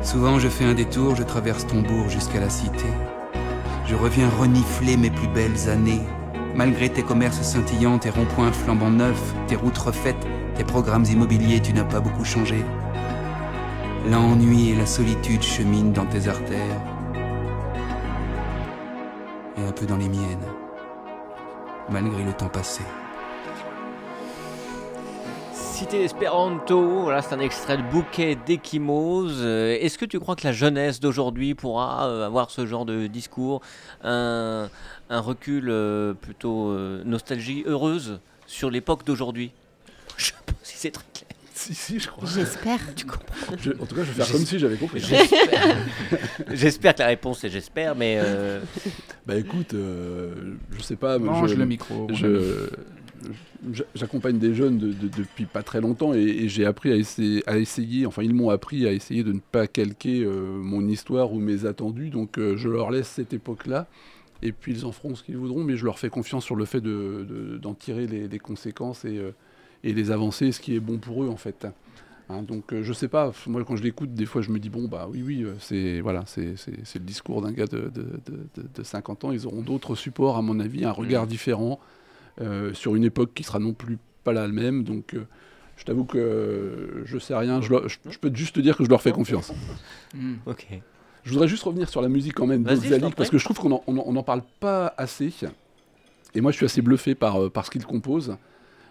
[0.01, 2.85] Souvent je fais un détour, je traverse ton bourg jusqu'à la cité.
[3.85, 6.01] Je reviens renifler mes plus belles années.
[6.55, 10.25] Malgré tes commerces scintillants, tes ronds-points flambant neufs, tes routes refaites,
[10.55, 12.63] tes programmes immobiliers, tu n'as pas beaucoup changé.
[14.09, 16.81] L'ennui et la solitude cheminent dans tes artères.
[19.57, 20.64] Et un peu dans les miennes.
[21.89, 22.83] Malgré le temps passé.
[25.53, 29.39] Cité Esperanto, voilà, c'est un extrait de bouquet d'Ekimose.
[29.41, 33.07] Euh, Est-ce que tu crois que la jeunesse d'aujourd'hui pourra euh, avoir ce genre de
[33.07, 33.61] discours,
[34.01, 34.69] un,
[35.09, 36.73] recul euh, plutôt
[37.03, 39.51] nostalgie heureuse sur l'époque d'aujourd'hui?
[40.17, 41.03] Je sais pas c'est très.
[41.57, 42.27] Si, si, je crois.
[42.27, 42.79] J'espère.
[43.61, 44.99] Je- en tout cas, je vais faire comme si j'avais compris.
[44.99, 45.77] J'espère
[46.51, 48.59] J'espère que la réponse est j'espère, mais euh,
[49.25, 50.33] Bah écoute, euh,
[50.77, 51.17] je sais pas.
[51.17, 52.07] Mange je- le micro.
[52.13, 52.67] je,
[53.71, 56.95] je- j'accompagne des jeunes de- de- depuis pas très longtemps et, et j'ai appris à
[56.95, 60.85] essayer, à essayer, enfin ils m'ont appris à essayer de ne pas calquer euh, mon
[60.87, 63.87] histoire ou mes attendus, donc euh, je leur laisse cette époque-là
[64.43, 66.65] et puis ils en feront ce qu'ils voudront, mais je leur fais confiance sur le
[66.65, 69.31] fait de, de- d'en tirer les, les conséquences et, euh,
[69.85, 71.65] et les avancer, ce qui est bon pour eux en fait.
[72.27, 74.69] Hein, donc euh, je sais pas, moi quand je l'écoute, des fois je me dis
[74.69, 76.55] bon bah oui oui, euh, c'est voilà, c'est,
[76.95, 80.35] le discours d'un gars de, de, de- de- de 50 ans, ils auront d'autres supports
[80.35, 81.79] à mon avis, un regard différent
[82.41, 84.83] euh, sur une époque qui sera non plus pas la même.
[84.83, 85.25] Donc, euh,
[85.77, 87.61] je t'avoue que euh, je sais rien.
[87.61, 89.53] Je, leur- je- je peux juste te dire que je leur fais confiance.
[90.15, 90.33] Hmm.
[90.47, 90.67] ok.
[91.23, 93.71] Je voudrais juste revenir sur la musique quand même d'Oxalic, parce que je trouve qu'on
[93.71, 95.31] en, on en- on en parle pas assez.
[96.33, 98.35] Et moi, je suis assez bluffé par, par ce qu'il compose.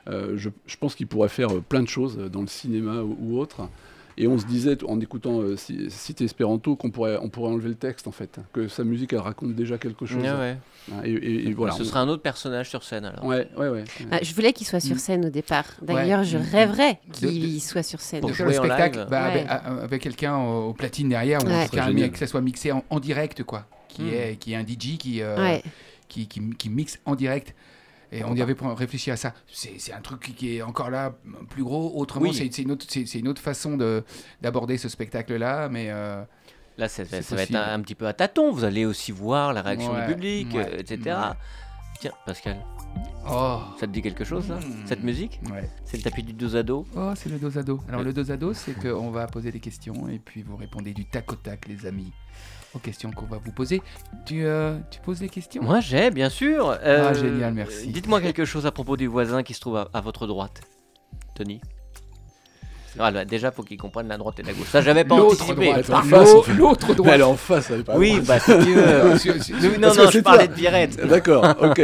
[0.09, 3.03] Euh, je, je pense qu'il pourrait faire euh, plein de choses euh, dans le cinéma
[3.03, 3.69] ou, ou autre.
[4.17, 7.69] Et on se disait, en écoutant euh, Ci- Cité Espéranto, qu'on pourrait, on pourrait enlever
[7.71, 8.39] le texte, en fait.
[8.53, 10.23] Que sa musique, elle raconte déjà quelque chose.
[10.23, 10.57] Ouais, ouais.
[10.93, 11.73] Hein, Et, et- et voilà.
[11.73, 13.25] Ce on- sera un autre personnage sur scène alors.
[13.25, 13.83] Ouais, ouais, ouais.
[14.13, 14.99] Ah, je voulais qu'il soit sur Mm.
[15.01, 15.65] scène au départ.
[15.83, 16.43] D'ailleurs, je Mm.
[16.53, 18.21] rêverais qu'il soit sur scène.
[18.21, 19.09] Pour le spectacle live.
[19.11, 19.47] bah, Ouais.
[19.49, 23.67] avec, quelqu'un au, au platine derrière, ou que ça soit mixé en, en direct, quoi.
[23.89, 24.09] Qui, Hmm.
[24.15, 25.63] est, qui est un DJ qui, euh, Ouais.
[26.09, 27.53] qui, qui, qui mixe en direct.
[28.17, 29.35] Et on y avait réfléchi à ça.
[29.53, 31.15] C'est un truc qui- qui est encore là,
[31.51, 31.93] plus gros.
[31.97, 32.35] Autrement, Oui.
[32.35, 34.05] c'est une, autre- une façon de-
[34.41, 35.69] d'aborder ce spectacle-là.
[35.69, 36.23] Mais euh,
[36.77, 38.51] Là, ça, ça- C'est ça va être un, un petit peu à tâtons.
[38.53, 40.99] Vous allez aussi voir la réaction Ouais, du public, ouais, euh, etc.
[41.05, 41.35] ouais.
[42.01, 42.57] Tiens, Pascal,
[43.31, 44.85] oh, ça te dit quelque chose, ça Hmm.
[44.87, 45.71] Cette musique ouais.
[45.85, 47.81] C'est le tapis du dos à dos Oh, c'est le dos à dos.
[47.89, 48.07] Alors, Ouais.
[48.07, 51.05] le dos à dos, c'est qu'on va poser des questions et puis vous répondez du
[51.05, 52.12] tac au tac, les amis,
[52.75, 53.83] aux questions qu'on va vous poser.
[54.27, 55.62] Tu, euh, tu poses les questions?
[55.62, 56.77] Moi, j'ai, bien sûr.
[56.83, 57.89] Euh, Ah, génial, merci.
[57.89, 60.61] Dites-moi quelque chose à propos du voisin qui se trouve à, à votre droite,
[61.35, 61.61] Tony?
[62.99, 64.68] Ah, là, déjà, faut qu'il comprenne la droite et la gauche.
[64.68, 65.72] Ça, j'avais pas anticipé.
[66.57, 67.12] L'autre droite.
[67.14, 69.77] elle est en face, elle est pas Oui, bah si tu veux.
[69.79, 71.05] Non, non, je parlais de Pierrette.
[71.07, 71.83] D'accord, ok.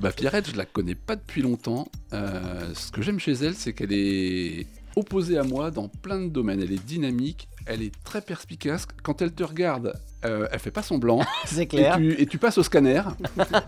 [0.00, 1.86] bah, Pierrette, je la connais pas depuis longtemps.
[2.12, 4.66] Euh, ce que j'aime chez elle, c'est qu'elle est
[4.96, 6.60] opposée à moi dans plein de domaines.
[6.60, 8.86] Elle est dynamique, elle est très perspicace.
[9.02, 9.92] Quand elle te regarde,
[10.24, 11.20] euh, elle fait pas semblant.
[11.46, 11.96] C'est et, clair.
[11.96, 13.02] tu, et tu passes au scanner.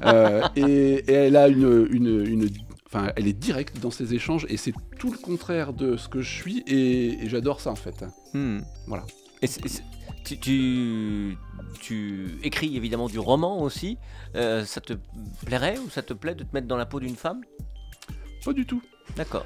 [0.04, 0.62] Euh, et,
[1.08, 2.48] et elle a une, une, une-
[2.86, 6.20] Enfin, elle est directe dans ses échanges et c'est tout le contraire de ce que
[6.22, 8.04] je suis et, et j'adore ça en fait.
[8.34, 8.60] Hmm.
[8.86, 9.04] Voilà.
[9.42, 9.82] Et c'est- c'est-
[10.24, 11.36] tu, tu,
[11.80, 13.98] tu écris évidemment du roman aussi.
[14.36, 14.92] Euh, ça te
[15.44, 17.40] plairait ou ça te plaît de te mettre dans la peau d'une femme?
[18.44, 18.80] Pas du tout.
[19.16, 19.44] D'accord.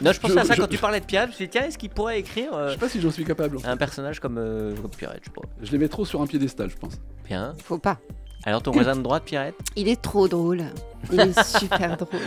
[0.00, 1.24] Non, je pensais Je- à ça je- quand tu parlais de Pierre.
[1.24, 3.10] Je me suis dit, tiens, est-ce qu'il pourrait écrire Je euh, sais pas si j'en
[3.10, 3.58] suis capable.
[3.64, 5.42] un personnage comme, euh, comme Pierrette, je pas.
[5.62, 6.94] Je les mets trop sur un piédestal, je pense.
[7.26, 7.54] Bien.
[7.64, 7.98] Faut pas.
[8.44, 9.56] Alors, ton voisin de droite, Pierrette?
[9.74, 10.62] Il est trop drôle.
[11.12, 12.20] Il est super drôle.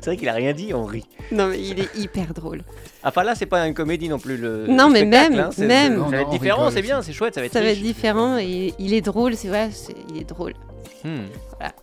[0.00, 1.06] C'est vrai qu'il a rien dit, on rit.
[1.32, 2.62] Non, mais il est hyper drôle.
[3.02, 4.36] Enfin, là, c'est pas une comédie non plus.
[4.36, 5.94] Le, Non, le mais spectacle, même, hein, c'est- même.
[5.94, 7.60] Ça va non, être on différent, rigole c'est bien, c'est chouette, ça va être Ça
[7.60, 7.82] va être riche.
[7.86, 10.52] différent et il est drôle, c'est vrai, c'est- il est drôle.
[11.02, 11.24] Hmm.
[11.58, 11.74] Voilà.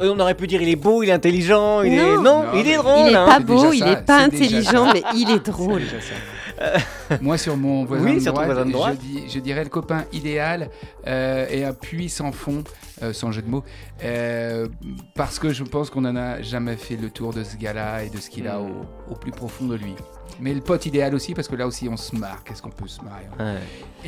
[0.00, 1.96] On aurait pu dire il est beau, il est intelligent, il est.
[1.96, 2.22] Non.
[2.22, 3.06] Non, Non, il est drôle.
[3.08, 3.26] il est hein.
[3.26, 5.82] pas beau, il ça, est pas intelligent, mais il est drôle.
[5.82, 7.16] ça.
[7.20, 8.98] Moi, sur mon voisin, Oui, de droite, voisin de droite.
[9.02, 10.70] Je, dis- je dirais le copain idéal
[11.06, 12.62] euh, et un puits sans fond,
[13.02, 13.64] euh, sans jeu de mots,
[14.04, 14.68] euh,
[15.16, 18.08] parce que je pense qu'on n'en a jamais fait le tour de ce gars-là et
[18.08, 18.70] de ce qu'il a Hmm.
[19.08, 19.94] au, au plus profond de lui.
[20.40, 22.42] Mais le pote idéal aussi, parce que là aussi, on se marre.
[22.44, 23.54] Qu'est-ce qu'on peut se marrer hein.
[23.54, 23.60] Ouais.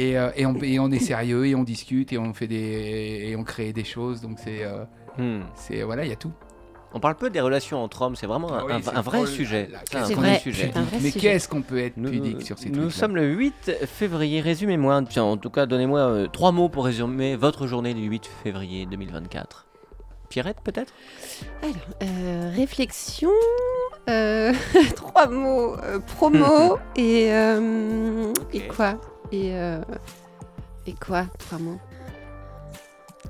[0.03, 3.27] et, euh, et, on, et on est sérieux et on discute et on fait des
[3.29, 4.21] et on crée des choses.
[4.23, 4.85] Donc c'est euh,
[5.19, 5.41] Hmm.
[5.55, 6.33] c'est voilà, il y a tout.
[6.95, 9.27] On parle peu des relations entre hommes, c'est vraiment un, oui, un- c'est un vrai
[9.27, 9.69] sujet.
[9.91, 10.39] C'est un vrai vrai.
[10.39, 10.71] sujet.
[10.73, 13.27] C'est un vrai Mais qu'est-ce qu'on peut être Nous, pudique sur ces nous sommes le
[13.27, 14.41] 8 février.
[14.41, 18.27] Résumez-moi, tiens, en tout cas, donnez-moi euh, trois mots pour résumer votre journée du 8
[18.45, 19.67] février 2024.
[20.31, 20.93] Pierrette, peut-être?
[21.63, 23.31] Alors, euh, réflexion,
[24.09, 24.53] Euh,
[24.97, 25.75] trois mots.
[25.83, 28.95] euh, promo et, euh, et quoi?
[29.33, 29.81] Et, euh,
[30.87, 31.27] et quoi?
[31.39, 31.81] Trois mots.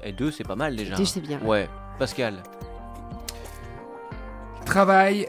[0.03, 0.95] Et deux, c'est pas mal déjà.
[0.97, 1.41] Je sais bien.
[1.41, 1.69] Ouais.
[1.99, 2.43] Pascal.
[4.65, 5.27] Travail,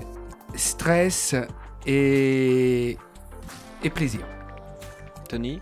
[0.56, 1.36] stress
[1.86, 2.98] et,
[3.84, 4.22] et plaisir.
[5.30, 5.60] Tony.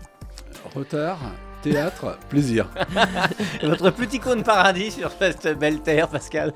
[0.74, 1.18] Retard,
[1.62, 2.68] théâtre, plaisir.
[3.62, 6.52] Votre petit cône paradis sur cette belle terre, Pascal.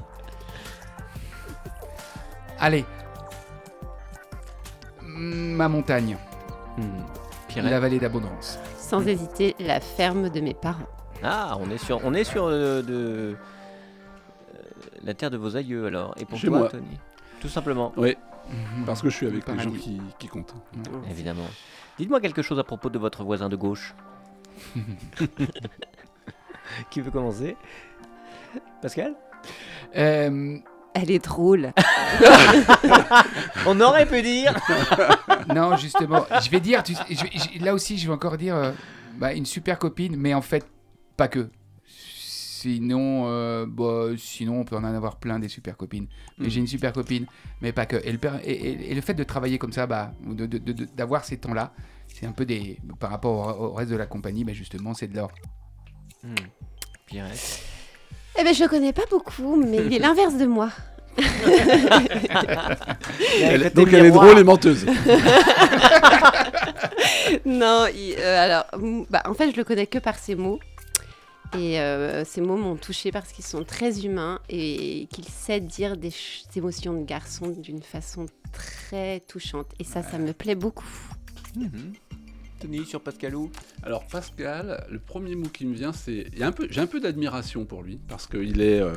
[2.58, 2.84] Allez.
[5.02, 6.16] Ma montagne,
[6.76, 7.02] Hmm.
[7.56, 8.58] La vallée d'abondance.
[8.78, 10.86] Sans hésiter, la ferme de mes parents.
[11.22, 13.34] Ah, on est sur, on est sur euh, de euh,
[15.04, 16.14] la terre de vos aïeux alors.
[16.18, 16.68] Et pour Chez toi, moi.
[16.68, 16.98] Tony?
[17.40, 17.92] Tout simplement.
[17.96, 18.16] Oui,
[18.86, 20.54] parce que je suis avec les gens qui, qui comptent.
[21.10, 21.46] Évidemment.
[21.98, 23.94] Dites-moi quelque chose à propos de votre voisin de gauche.
[26.90, 27.56] Qui veut commencer?
[28.80, 29.14] Pascal?
[29.96, 30.56] Euh,
[30.94, 31.72] Elle est drôle.
[33.66, 34.54] On aurait pu dire
[35.54, 38.36] non, justement, je vais dire, tu sais, je vais- je- là aussi, je vais encore
[38.36, 38.72] dire euh,
[39.16, 40.66] bah, une super copine, mais en fait,
[41.20, 41.48] pas que.
[41.86, 46.06] Sinon, euh, bah, sinon, on peut en avoir plein des super copines.
[46.38, 46.50] Mais Mm.
[46.50, 47.26] j'ai une super copine,
[47.62, 47.96] mais pas que.
[48.04, 50.12] Et le, et- et- et le fait de travailler comme ça, bah,
[50.96, 51.72] d'avoir ces temps-là,
[52.14, 52.78] c'est un peu des.
[52.98, 55.30] Par rapport au, au reste de la compagnie, bah, justement, c'est de l'or.
[56.24, 56.34] Hmm.
[57.06, 57.60] Pierrette.
[58.38, 60.70] Eh ben, je le connais pas beaucoup, mais il est l'inverse de moi.
[63.40, 64.86] Elle- donc elle est drôle et menteuse.
[67.44, 68.64] non, il- euh, alors,
[69.10, 70.60] bah, en fait, je le connais que par ses mots.
[71.58, 75.96] Et euh, ces mots m'ont touchée parce qu'ils sont très humains et qu'il sait dire
[75.96, 76.12] des
[76.54, 79.66] émotions de garçon d'une façon très touchante.
[79.78, 80.88] Et ça, ça me plaît beaucoup.
[81.56, 81.92] Mhm.
[82.60, 83.50] Tony sur Pascalou.
[83.82, 87.98] Alors Pascal, le premier mot qui me vient, c'est j'ai un peu d'admiration pour lui
[88.06, 88.94] parce qu'il est, euh,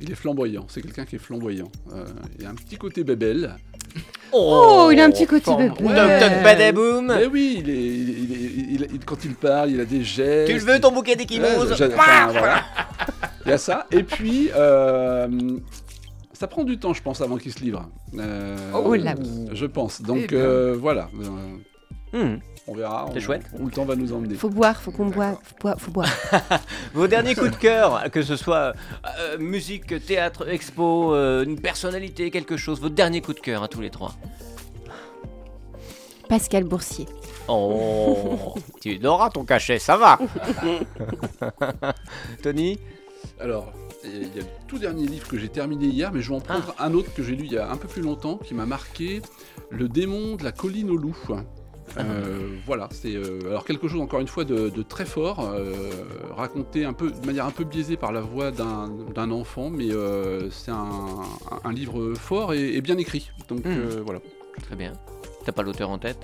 [0.00, 0.66] il est flamboyant.
[0.68, 1.70] C'est quelqu'un qui est flamboyant.
[1.92, 2.04] Euh,
[2.36, 3.54] il y a un petit côté bébelle.
[4.32, 5.68] Oh, il a un petit côté bébé.
[5.76, 7.06] Toc toc badaboum.
[7.06, 9.80] Mais oui, il est, il est- il est- il est- il- quand il parle, il
[9.80, 10.48] a des gestes.
[10.48, 12.64] Tu le veux ton bouquet d'échymoses Ouais, enfin, voilà.
[13.46, 13.86] Il y a ça.
[13.92, 15.28] Et puis, euh,
[16.32, 17.88] ça prend du temps, je pense, avant qu'il se livre.
[18.18, 19.14] Euh, Oh là.
[19.52, 20.00] Je pense.
[20.02, 20.38] Eh Donc bien.
[20.38, 21.08] euh, voilà.
[21.22, 21.56] Euh,
[22.12, 22.38] Hmm.
[22.68, 23.06] On verra.
[23.12, 23.42] C'est on- chouette.
[23.58, 24.34] Où le temps va nous emmener.
[24.34, 26.08] Faut boire, faut qu'on boive, faut boire, faut boire.
[26.94, 28.72] Vos derniers coups de cœur, que ce soit
[29.18, 33.68] euh, musique, théâtre, expo, euh, une personnalité, quelque chose, votre dernier coup de cœur à
[33.68, 34.14] tous les trois.
[36.28, 37.06] Pascal Boursier.
[37.48, 40.18] Oh, tu auras ton cachet, ça va.
[42.42, 42.78] Tony
[43.38, 43.72] Alors,
[44.04, 46.40] il y a le tout dernier livre que j'ai terminé hier, mais je vais en
[46.40, 48.66] prendre un autre que j'ai lu il y a un peu plus longtemps, qui m'a
[48.66, 49.22] marqué,
[49.70, 51.16] Le démon de la colline au loup.
[51.98, 55.72] Euh, voilà, c'est euh, alors quelque chose encore une fois de, de très fort, euh,
[56.36, 59.88] raconté un peu de manière un peu biaisée par la voix d'un enfant, mais
[60.50, 61.22] c'est un,
[61.64, 63.30] un livre fort et, et bien écrit.
[63.48, 63.68] Donc Mm.
[63.68, 64.20] euh, voilà.
[64.62, 64.92] Très bien.
[65.44, 66.18] T'as pas l'auteur en tête?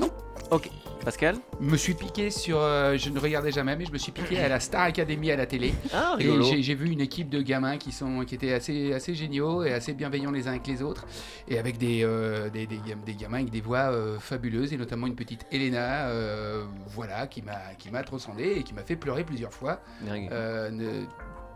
[0.00, 0.10] Non.
[0.50, 0.70] Ok.
[1.08, 2.58] Pascal me suis piqué sur.
[2.60, 5.36] euh, je ne regardais jamais, mais je me suis piqué à la Star Academy à
[5.36, 5.72] la télé.
[5.90, 6.42] Ah, Et rigolo.
[6.44, 9.72] j'ai j'ai vu une équipe de gamins qui, sont, qui étaient assez, assez géniaux et
[9.72, 11.06] assez bienveillants les uns avec les autres,
[11.48, 14.76] et avec des, euh, des, des gam- des gamins avec des voix euh, fabuleuses, et
[14.76, 18.96] notamment une petite Elena, euh, voilà, qui m'a qui m'a transcendé et qui m'a fait
[18.96, 21.06] pleurer plusieurs fois euh, ne-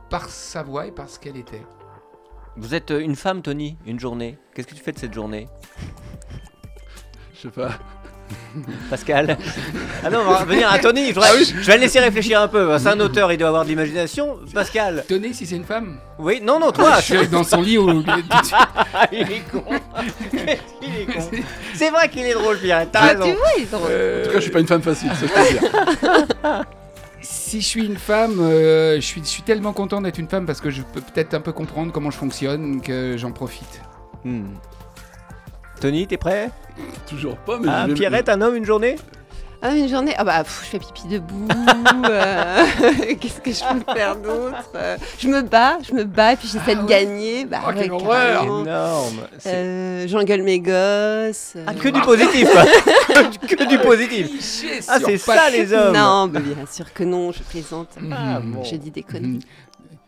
[0.09, 1.61] par sa voix et par ce qu'elle était.
[2.57, 4.39] Vous êtes euh, une femme, Tony, une journée.
[4.55, 5.47] Qu'est-ce que tu fais de cette journée?
[7.35, 7.79] Je sais pas.
[8.91, 9.37] Pascal
[10.05, 11.09] Ah non, on va revenir à Tony.
[11.09, 12.79] Je, voudrais- je vais le laisser réfléchir un peu.
[12.79, 14.39] C'est un auteur, il doit avoir de l'imagination.
[14.53, 17.79] Pascal Tenez, si c'est une femme, Oui, non, non, toi je suis dans son lit
[17.79, 18.53] suite.
[18.95, 19.65] Ah, il est con
[20.33, 20.57] Il est
[21.07, 21.31] con
[21.75, 23.25] C'est vrai qu'il est drôle, Pierre, t'as Ah, raison.
[23.25, 23.83] tu vois, il est drôle.
[23.91, 26.65] En tout cas, je suis pas une femme facile, ça je peux dire.
[27.25, 30.45] Si je suis une femme, euh, je, suis, je suis tellement content d'être une femme
[30.45, 33.81] parce que je peux peut-être un peu comprendre comment je fonctionne que j'en profite.
[34.25, 34.47] Hmm.
[35.83, 36.49] Tony, t'es prêt?
[37.09, 38.95] Toujours pas, mais ah, je Pierrette, un homme, une journée?
[39.61, 40.15] Ah, une journée?
[40.17, 41.49] Ah bah, pff, je fais pipi debout.
[42.09, 42.65] euh,
[43.21, 44.71] Qu'est-ce que je peux faire d'autre?
[44.77, 46.87] Euh, Je me bats, je me bats, puis j'essaie Ah de ouais?
[46.89, 47.45] gagner.
[47.47, 48.45] Bah, Oh, quelle horreur.
[48.45, 51.55] Énorme Euh, J'engueule mes gosses.
[51.67, 52.49] Ah, euh, que du positif
[53.09, 56.93] que, du- que du positif Ah, c'est pas- ça, les hommes Non, bah, bien sûr
[56.93, 57.89] que non, je plaisante.
[58.13, 58.53] Ah, Mhm.
[58.53, 58.63] bon.
[58.63, 59.13] J'ai dit des Mhm.
[59.13, 59.47] conneries.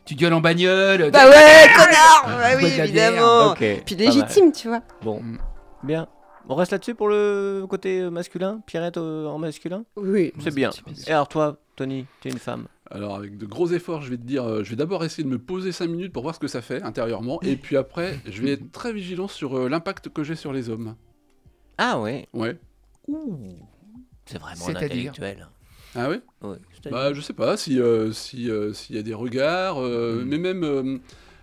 [0.05, 1.11] Tu gueules en bagnole.
[1.11, 3.51] Bah ouais, connard Bah oui, évidemment.
[3.53, 4.81] Ok, Puis légitime, tu vois.
[5.03, 5.39] Bon, Mm.
[5.85, 6.09] Bien.
[6.49, 9.85] On reste là-dessus pour le côté euh, masculin Pierrette euh, en masculin?
[9.97, 10.33] Oui.
[10.41, 10.71] C'est bien.
[11.07, 12.67] Et alors toi, Tony, tu es une femme?
[12.91, 15.29] Alors avec de gros efforts, je vais te dire, euh, je vais d'abord essayer de
[15.29, 18.43] me poser 5 minutes pour voir ce que ça fait intérieurement, et puis après, je
[18.43, 20.95] vais être très vigilant sur euh, l'impact que j'ai sur les hommes.
[21.79, 22.59] Ah ouais Ouais.
[24.27, 25.49] C'est vraiment un C'est-à-dire intellectuel.
[25.95, 26.21] Ah ouais?
[26.43, 29.79] Ouais, c'est-à-dire- Bah je sais pas si euh, si euh, s'il y a des regards,
[29.81, 30.29] euh, Mm.
[30.29, 31.01] mais même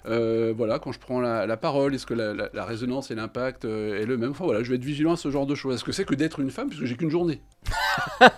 [0.07, 3.15] euh, voilà, quand je prends la, la parole, est-ce que la, la- la résonance et
[3.15, 5.55] l'impact euh, est le même Enfin voilà, je vais être vigilant à ce genre de
[5.55, 5.75] choses.
[5.75, 7.41] Est-ce que c'est que d'être une femme puisque j'ai qu'une journée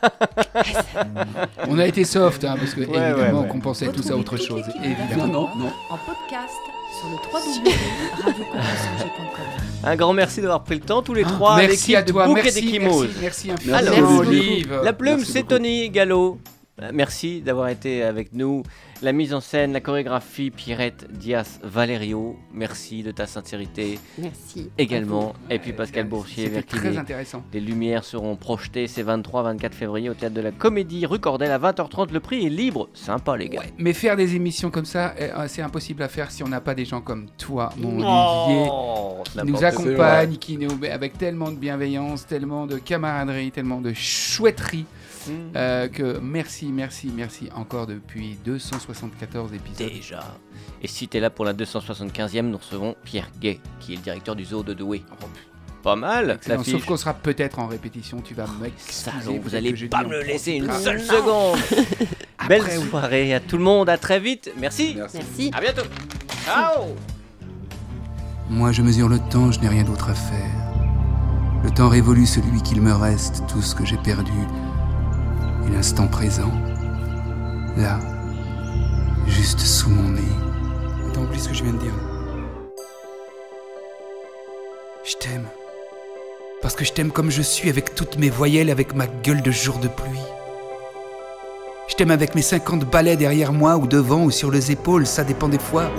[1.68, 3.47] On a été soft, hein, parce que Ouais, évidemment ouais, ouais.
[3.47, 4.64] qu'on pensait tous à autre chose.
[4.84, 5.28] Évidemment.
[5.28, 5.72] Non, non, non.
[5.89, 6.53] En podcast
[6.99, 9.45] sur le www.radiocampusangers.com.
[9.86, 12.07] Un grand merci d'avoir pris le temps tous les Ah, trois avec merci à l'équipe
[12.07, 14.01] de toi, merci, merci, merci Merci.
[14.01, 14.80] Olive.
[14.84, 15.43] La plume, c'est.
[15.43, 16.38] Tony Gallo.
[16.82, 18.63] Euh, Merci d'avoir été avec nous.
[19.03, 22.36] La mise en scène, la chorégraphie, Pierrette Dias Valerio.
[22.51, 24.71] Merci de ta sincérité Merci.
[24.80, 25.34] également.
[25.51, 27.43] Et puis Pascal Bourchier, très les, intéressant.
[27.53, 31.59] les lumières seront projetées ces 23-24 février au théâtre de la Comédie rue Cordel à
[31.59, 32.11] 20h30.
[32.11, 32.89] Le prix est libre.
[32.95, 33.59] Sympa, les gars.
[33.59, 36.61] Ouais, mais faire des émissions comme ça, euh, c'est impossible à faire si on n'a
[36.61, 39.67] pas des gens comme toi, mon Olivier, Oh, qui nous quoi.
[39.67, 44.86] accompagnent, qui nous avec tellement de bienveillance, tellement de camaraderie, tellement de chouetterie.
[45.55, 49.88] Euh, que merci, merci, merci encore depuis 274 épisodes.
[49.89, 50.24] Déjà.
[50.82, 54.36] Et si t'es là pour la 275e, nous recevons Pierre Gay, qui est le directeur
[54.36, 55.03] du zoo de Douai.
[55.84, 56.39] Pas mal.
[56.63, 59.11] Sauf qu'on sera peut-être en répétition, tu vas m'excuser.
[59.11, 61.59] Salaud, vous allez pas dis, me laisser une seule seconde.
[62.38, 62.89] Après, Belle oui.
[62.89, 64.51] soirée à tout le monde, à très vite.
[64.57, 64.93] Merci.
[64.95, 65.17] Merci.
[65.17, 65.51] Merci.
[65.53, 65.88] À bientôt.
[66.45, 66.95] Ciao.
[68.49, 70.51] Moi je mesure le temps, je n'ai rien d'autre à faire.
[71.63, 74.32] Le temps révolu celui qu'il me reste, tout ce que j'ai perdu.
[75.68, 76.51] Et l'instant présent,
[77.78, 77.99] là,
[79.28, 80.22] juste sous mon nez.
[81.09, 81.93] Attends, oublie ce que je viens de dire.
[85.05, 85.45] Je t'aime.
[86.61, 89.51] Parce que je t'aime comme je suis, avec toutes mes voyelles, avec ma gueule de
[89.51, 90.20] jour de pluie.
[91.89, 95.24] Je t'aime avec mes 50 balais derrière moi, ou devant, ou sur les épaules, ça
[95.24, 95.91] dépend des fois.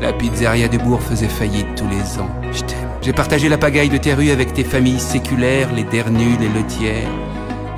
[0.00, 2.30] La pizzeria du bourg faisait faillite tous les ans.
[2.52, 2.90] Je t'aime.
[3.00, 7.08] J'ai partagé la pagaille de tes rues avec tes familles séculaires, les dernus, les lotières.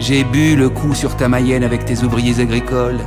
[0.01, 3.01] J'ai bu le coup sur ta Mayenne avec tes ouvriers agricoles.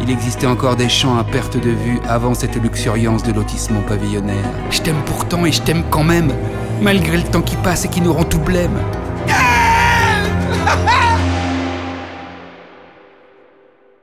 [0.00, 4.44] Il existait encore des champs à perte de vue avant cette luxuriance de lotissement pavillonnaire.
[4.70, 6.32] Je t'aime pourtant et je t'aime quand même,
[6.80, 8.78] malgré le temps qui passe et qui nous rend tout blême.